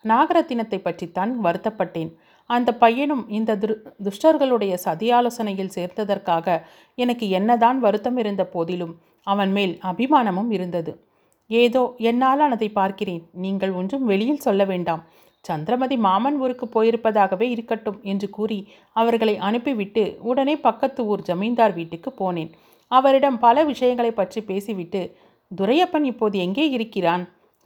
நாகரத்தினத்தை 0.05 0.79
பற்றித்தான் 0.81 1.31
வருத்தப்பட்டேன். 1.45 2.11
அந்த 2.49 2.69
பையனும் 2.73 3.23
இந்த 3.29 3.51
துர் 3.55 3.75
துஷ்டர்களுடைய 4.05 4.73
சதியாலோசனையில் 4.85 5.75
சேர்த்ததற்காக 5.75 6.57
எனக்கு 6.97 7.29
என்னதான் 7.29 7.79
வருத்தம் 7.79 8.17
இருந்த 8.17 8.43
போதிலும் 8.45 8.93
அவன் 9.27 9.51
மேல் 9.51 9.73
அபிமானமும் 9.83 10.51
இருந்தது. 10.51 10.91
ஏதோ 11.49 11.81
என்னாலானதை 11.99 12.69
பார்க்கிறேன். 12.73 13.23
நீங்கள் 13.31 13.71
ஒன்றும் 13.71 14.05
வெளியில் 14.05 14.45
சொல்ல 14.47 14.63
வேண்டாம். 14.65 15.03
சந்திரமதி 15.45 15.97
மாமன் 15.97 16.37
ஊருக்கு 16.39 16.65
போயிருப்பதாகவே 16.65 17.47
இருக்கட்டும் 17.55 17.99
என்று 18.01 18.27
கூறி 18.29 18.59
அவர்களை 18.91 19.35
அனுப்பிவிட்டு 19.37 20.03
உடனே 20.21 20.55
பக்கத்து 20.57 21.01
ஊர் 21.05 21.21
ஜமீன்தார் 21.21 21.73
வீட்டுக்கு 21.73 22.11
போனேன். 22.21 22.51
அவரிடம் 22.91 23.37
பல 23.39 23.63
விஷயங்களை 23.63 24.11
பற்றி 24.11 24.41
பேசிவிட்டு 24.41 25.01
துரையப்பன் 25.51 26.03
இப்போது 26.03 26.37
எங்கே 26.39 26.65
இருக்கிறான்? 26.69 27.23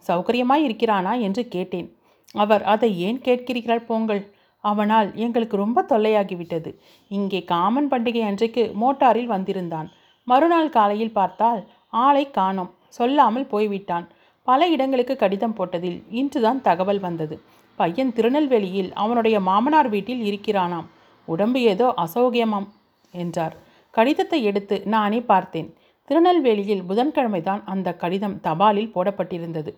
சௌகரியமாய் 0.08 0.65
இருக்கிறானா? 0.68 1.13
என்று 1.20 1.48
கேட்டேன். 1.48 1.88
அவர் 2.36 2.63
அதை 2.63 2.89
ஏன் 3.08 3.20
கேட்கிறீர்கள் 3.26 3.88
போங்கள்? 3.88 4.22
அவனால் 4.63 5.10
எங்களுக்கு 5.15 5.58
ரொம்ப 5.58 5.86
தொல்லையாகிவிட்டது. 5.89 6.72
இங்கே 7.12 7.39
காமன் 7.43 7.89
பண்டிகை 7.91 8.22
அன்றைக்கு 8.22 8.63
மோட்டாரில் 8.82 9.26
வந்திருந்தான். 9.26 9.89
மறுநாள் 10.28 10.69
காலையில் 10.69 11.12
பார்த்தால் 11.12 11.62
ஆளை 11.89 12.32
காணோம். 12.32 12.72
சொல்லாமல் 12.88 13.48
போய்விட்டான். 13.48 14.06
பல 14.43 14.67
இடங்களுக்கு 14.67 15.15
கடிதம் 15.15 15.56
போட்டதில் 15.58 16.04
இன்றுதான் 16.10 16.62
தகவல் 16.62 17.00
வந்தது. 17.00 17.36
பையன் 17.76 18.13
திருநெல்வேலியில் 18.13 18.93
அவனுடைய 18.93 19.39
மாமனார் 19.39 19.89
வீட்டில் 19.89 20.24
இருக்கிறானாம். 20.24 20.88
உடம்பு 21.28 21.62
ஏதோ 21.62 21.93
அசௌகியமாம் 21.98 22.67
என்றார். 23.13 23.56
கடிதத்தை 23.93 24.39
எடுத்து 24.43 24.76
நானே 24.86 25.19
பார்த்தேன். 25.22 25.69
திருநெல்வேலியில் 26.08 26.84
புதன்கிழமைதான் 26.89 27.62
அந்த 27.63 27.89
கடிதம் 27.93 28.39
தபாலில் 28.43 28.93
போடப்பட்டிருந்தது. 28.95 29.72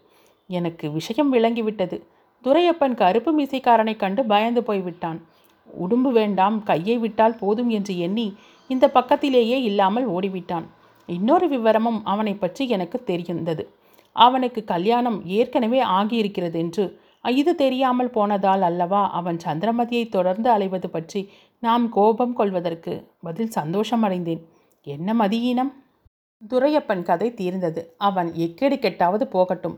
எனக்கு 0.50 0.92
விஷயம் 0.92 1.34
விளங்கிவிட்டது. 1.34 1.98
துரையப்பன் 2.44 2.96
கருப்பு 3.02 3.32
மீசைக்காரனை 3.38 3.96
கண்டு 4.04 4.22
பயந்து 4.26 4.62
போய்விட்டான். 4.64 5.20
உடும்பு 5.68 6.10
வேண்டாம் 6.12 6.58
கையை 6.64 6.96
விட்டால் 6.98 7.40
போதும் 7.42 7.70
என்று 7.70 7.94
எண்ணி 7.98 8.28
இந்த 8.70 8.86
பக்கத்திலேயே 8.88 9.58
இல்லாமல் 9.62 10.08
ஓடிவிட்டான். 10.08 10.66
இன்னொரு 11.10 11.48
விவரமும் 11.48 12.00
அவனை 12.04 12.34
பற்றி 12.34 12.64
எனக்கு 12.68 12.98
தெரிந்தது. 13.04 13.64
அவனுக்கு 14.16 14.62
கல்யாணம் 14.64 15.20
ஏற்கனவே 15.38 15.80
ஆகியிருக்கிறது 15.98 16.58
என்று. 16.64 16.86
இது 17.26 17.52
தெரியாமல் 17.56 18.14
போனதால் 18.16 18.64
அல்லவா 18.70 19.02
அவன் 19.20 19.38
சந்திரமதியை 19.46 20.06
தொடர்ந்து 20.10 20.48
அலைவது 20.50 20.88
பற்றி 20.88 21.22
நாம் 21.64 21.86
கோபம் 21.90 22.34
கொள்வதற்கு 22.34 22.94
பதில் 23.20 23.52
சந்தோஷம் 23.58 24.04
அடைந்தேன் 24.08 24.42
என்ன 24.88 25.14
மதியீனம்? 25.14 25.72
துரையப்பன் 26.42 27.04
கதை 27.10 27.28
தீர்ந்தது. 27.34 27.82
அவன் 28.08 28.30
எக்கேடு 28.46 28.78
கெட்டாவது 28.86 29.26
போகட்டும். 29.36 29.78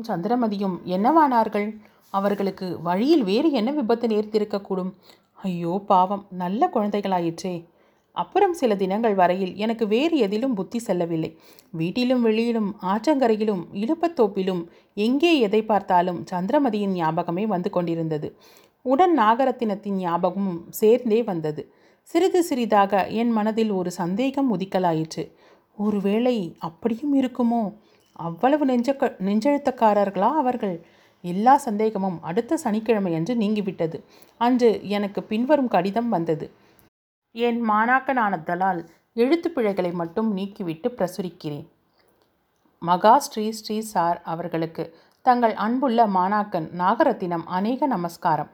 சந்திரமதியும் 0.00 0.76
என்னவானார்கள்? 0.86 1.78
அவர்களுக்கு 2.10 2.80
வழியில் 2.82 3.24
வேறு 3.24 3.50
என்ன 3.50 3.70
விபத்து 3.70 4.06
நேர்த்திருக்கக்கூடும் 4.06 4.92
ஐயோ 5.34 5.82
பாவம் 5.86 6.26
நல்ல 6.30 6.70
குழந்தைகளாயிற்றே. 6.74 7.66
அப்புறம் 8.12 8.52
சில 8.52 8.74
தினங்கள் 8.74 9.14
வரையில் 9.14 9.56
எனக்கு 9.56 9.86
வேறு 9.86 10.16
எதிலும் 10.16 10.54
புத்தி 10.54 10.78
செல்லவில்லை. 10.78 11.38
வீட்டிலும் 11.70 12.22
வெளியிலும் 12.22 12.76
ஆற்றங்கரையிலும் 12.82 13.62
இழுப்பத்தோப்பிலும் 13.72 14.68
எங்கே 14.94 15.38
எதை 15.38 15.62
பார்த்தாலும் 15.62 16.24
சந்திரமதியின் 16.30 16.92
ஞாபகமே 16.92 17.46
வந்து 17.46 17.70
கொண்டிருந்தது. 17.70 18.36
உடன் 18.82 19.18
நாகரத்தினத்தின் 19.18 19.96
ஞாபகமும் 19.96 20.66
சேர்ந்தே 20.70 21.22
வந்தது. 21.22 21.72
சிறிது 22.02 22.42
சிறிதாக 22.42 23.06
என் 23.06 23.30
மனதில் 23.30 23.70
ஒரு 23.70 23.90
சந்தேகம் 23.90 24.58
உதிக்கலாயிற்று. 24.58 25.32
ஒருவேளை 25.76 26.56
அப்படியும் 26.58 27.22
இருக்குமோ? 27.22 27.74
அவ்வளவு 28.12 28.64
நெஞ்ச 28.64 28.92
நெஞ்செழுத்தக்காரர்களா 28.92 30.30
அவர்கள். 30.30 30.86
எல்லா 31.22 31.56
சந்தேகமும் 31.56 32.22
அடுத்த 32.22 32.58
சனிக்கிழமையன்று 32.64 33.34
நீங்கிவிட்டது. 33.34 34.04
அன்று 34.38 34.88
எனக்கு 34.88 35.22
பின்வரும் 35.22 35.68
கடிதம் 35.68 36.08
வந்தது. 36.08 36.52
என் 37.32 37.70
மாணாக்கனானதலால் 37.70 38.86
எழுத்துப் 39.14 39.58
பிழைகளை 39.58 39.92
மட்டும் 39.92 40.36
நீக்கிவிட்டு 40.36 40.88
பிரசுரிக்கிறேன். 40.88 41.66
மகா 42.78 43.18
ஸ்ரீ 43.18 43.50
ஸ்ரீ 43.50 43.80
சார் 43.80 44.22
அவர்களுக்கு 44.24 44.94
தங்கள் 45.22 45.54
அன்புள்ள 45.54 46.06
மாணாக்கன் 46.06 46.68
நாகரத்தினம் 46.78 47.42
அநேக 47.44 47.86
நமஸ்காரம். 47.86 48.50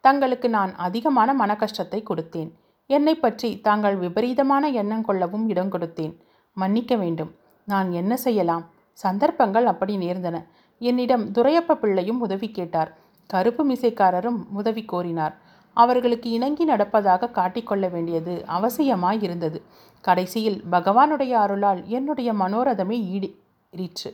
தங்களுக்கு 0.00 0.48
நான் 0.48 0.76
அதிகமான 0.76 1.46
மனக்கஷ்டத்தை 1.46 2.02
கொடுத்தேன். 2.02 2.50
என்னை 2.86 3.14
பற்றி 3.14 3.60
தாங்கள் 3.60 3.96
விபரீதமான 3.96 4.68
எண்ணம் 4.68 5.04
கொள்ளவும் 5.04 5.48
இடம் 5.48 5.72
கொடுத்தேன். 5.72 6.16
மன்னிக்க 6.54 6.96
வேண்டும். 6.96 7.34
நான் 7.64 7.92
என்ன 7.92 8.16
செய்யலாம்? 8.16 8.71
சந்தர்ப்பங்கள் 8.98 9.66
அப்படி 9.66 9.94
நேர்ந்தன. 9.96 10.36
என்னிடம் 10.80 11.24
துரையப்ப 11.32 11.74
பிள்ளையும் 11.74 12.20
உதவி 12.20 12.50
கேட்டார். 12.50 12.90
கருப்பு 13.26 13.62
மிசைக்காரரும் 13.70 14.40
உதவி 14.52 14.84
கோரினார். 14.92 15.34
அவர்களுக்கு 15.76 16.30
இணங்கி 16.30 16.64
நடப்பதாக 16.68 17.30
காட்டிக்கொள்ள 17.30 17.90
வேண்டியது 17.90 18.44
அவசியமாய் 18.46 19.22
இருந்தது 19.22 19.58
கடைசியில் 20.00 20.58
பகவானுடைய 20.70 21.32
அருளால் 21.44 21.80
என்னுடைய 21.86 22.32
மனோரதமே 22.32 22.96
ஈடேறிற்று. 23.14 24.10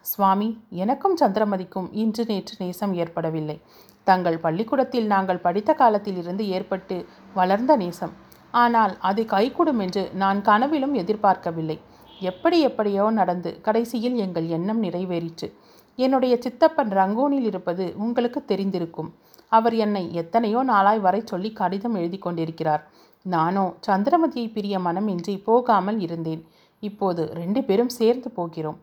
சுவாமி 0.00 0.48
எனக்கும் 0.82 1.16
சந்திரமதிக்கும் 1.20 1.88
இன்று 2.02 2.24
நேற்று 2.28 2.54
நேசம் 2.58 2.94
ஏற்படவில்லை. 2.94 3.56
தங்கள் 4.04 4.38
பள்ளிக்கூடத்தில் 4.38 5.06
நாங்கள் 5.06 5.44
படித்த 5.46 5.70
காலத்தில் 5.74 6.16
இருந்து 6.16 6.44
ஏற்பட்டு 6.48 6.96
வளர்ந்த 7.34 7.76
நேசம். 7.76 8.14
ஆனால் 8.50 8.92
அது 9.00 9.24
கைகூடும் 9.24 9.78
என்று 9.78 10.02
நான் 10.14 10.42
கனவிலும் 10.42 10.94
எதிர்பார்க்கவில்லை. 10.94 11.78
எப்படி 12.20 12.60
எப்படியோ 12.60 13.10
நடந்து 13.10 13.60
கடைசியில் 13.60 14.16
எங்கள் 14.16 14.46
எண்ணம் 14.48 14.82
நிறைவேறிற்று. 14.82 15.52
என்னுடைய 15.96 16.38
சித்தப்பன் 16.44 16.90
ரங்கோனில் 16.90 17.42
இருப்பது 17.42 17.94
உங்களுக்கு 17.96 18.44
தெரிந்திருக்கும். 18.48 19.10
அவர் 19.48 19.74
என்னை 19.74 20.14
எத்தனையோ 20.14 20.62
நாளாய் 20.62 21.00
வரை 21.00 21.22
சொல்லி 21.24 21.52
கடிதம் 21.52 21.94
எழுதி 21.94 22.18
கொண்டிருக்கிறார். 22.18 22.82
நானோ 23.22 23.74
சந்திரமதியை 23.86 24.52
பிரிய 24.52 24.78
மனமின்றி 24.78 25.42
போகாமல் 25.44 25.98
இருந்தேன். 25.98 26.44
இப்போது 26.80 27.30
ரெண்டு 27.34 27.64
பேரும் 27.64 27.88
சேர்ந்து 27.88 28.30
போகிறோம். 28.30 28.78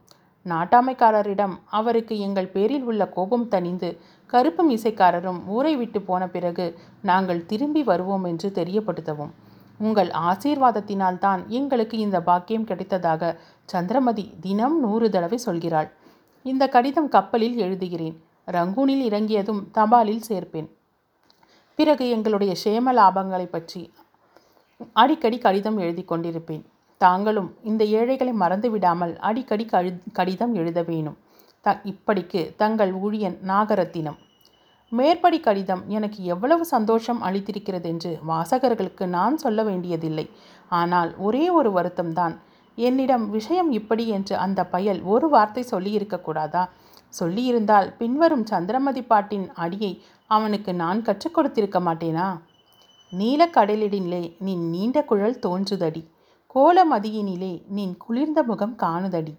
நாட்டாமைக்காரரிடம் 0.45 1.53
அவருக்கு 1.69 2.19
எங்கள் 2.19 2.47
பேரில் 2.47 2.83
உள்ள 2.83 3.09
கோபம் 3.09 3.47
தணிந்து 3.49 3.97
கருப்பு 4.25 4.63
இசைக்காரரும் 4.69 5.47
ஊரை 5.47 5.75
விட்டு 5.75 6.01
போன 6.01 6.27
பிறகு 6.27 6.77
நாங்கள் 7.01 7.45
திரும்பி 7.45 7.83
வருவோம் 7.83 8.23
என்று 8.23 8.51
தெரியப்படுத்தவும். 8.55 9.31
உங்கள் 9.85 10.09
ஆசீர்வாதத்தினால் 10.29 11.17
தான் 11.25 11.41
எங்களுக்கு 11.59 11.95
இந்த 12.05 12.17
பாக்கியம் 12.29 12.67
கிடைத்ததாக 12.69 13.31
சந்திரமதி 13.71 14.25
தினம் 14.45 14.77
நூறு 14.83 15.07
தடவை 15.15 15.39
சொல்கிறாள். 15.47 15.89
இந்த 16.45 16.63
கடிதம் 16.75 17.09
கப்பலில் 17.15 17.57
எழுதுகிறேன். 17.65 18.15
ரங்கூனில் 18.55 19.03
இறங்கியதும் 19.09 19.61
தபாலில் 19.77 20.25
சேர்ப்பேன். 20.29 20.69
பிறகு 21.79 22.05
எங்களுடைய 22.15 22.53
சேம 22.63 22.93
லாபங்களை 22.99 23.47
பற்றி 23.55 23.81
அடிக்கடி 25.01 25.37
கடிதம் 25.45 25.77
எழுதி 25.83 26.03
கொண்டிருப்பேன். 26.11 26.63
தாங்களும் 27.01 27.49
இந்த 27.69 27.83
ஏழைகளை 27.99 28.33
மறந்து 28.41 28.69
விடாமல் 28.73 29.13
அடிக்கடி 29.29 29.65
கழு 29.71 29.91
கடிதம் 30.17 30.53
எழுத 30.61 30.79
வேணும். 30.89 31.17
த 31.65 31.75
இப்படிக்கு 31.91 32.41
தங்கள் 32.61 32.91
ஊழியன் 33.05 33.37
நாகரத்தினம். 33.51 34.19
மேற்படி 34.97 35.39
கடிதம் 35.39 35.83
எனக்கு 35.97 36.19
எவ்வளவு 36.33 36.63
சந்தோஷம் 36.65 37.19
அளித்திருக்கிறது 37.23 37.87
என்று 37.93 38.11
வாசகர்களுக்கு 38.27 39.05
நான் 39.17 39.35
சொல்ல 39.43 39.59
வேண்டியதில்லை. 39.63 40.25
ஆனால் 40.79 41.11
ஒரே 41.17 41.45
ஒரு 41.59 41.69
வருத்தம்தான். 41.77 42.35
என்னிடம் 42.77 43.25
விஷயம் 43.29 43.69
இப்படி 43.71 44.05
என்று 44.07 44.35
அந்த 44.45 44.59
பயல் 44.73 44.99
ஒரு 45.13 45.27
வார்த்தை 45.29 45.63
சொல்லியிருக்கக்கூடாதா 45.71 46.63
சொல்லியிருந்தால் 47.13 47.89
பின்வரும் 47.97 48.45
சந்திரமதி 48.51 49.01
பாட்டின் 49.03 49.47
அடியை 49.63 49.91
அவனுக்கு 50.29 50.71
நான் 50.73 51.01
கற்றுக் 51.01 51.35
கொடுத்திருக்க 51.35 51.79
மாட்டேனா? 51.79 52.27
நீலக்கடலிடிலே 53.11 54.21
நீ 54.45 54.53
நீண்ட 54.73 54.97
குழல் 55.03 55.41
தோன்றுதடி. 55.45 56.01
கோலமதியினிலே 56.55 57.53
நீ 57.77 57.85
குளிர்ந்த 57.97 58.39
முகம் 58.43 58.75
காணுதடி. 58.83 59.33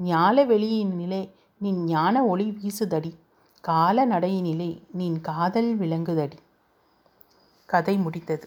ஞால 0.00 0.46
வெளியினிலே 0.52 1.22
நீ 1.60 1.70
ஞான 1.92 2.24
ஒளி 2.24 2.46
வீசுதடி. 2.58 3.12
கால 3.68 4.06
நடையினிலே 4.06 4.70
நின் 4.92 5.20
காதல் 5.20 5.70
விளங்குதடி. 5.80 6.38
கதை 7.68 7.94
முடித்தது 7.98 8.46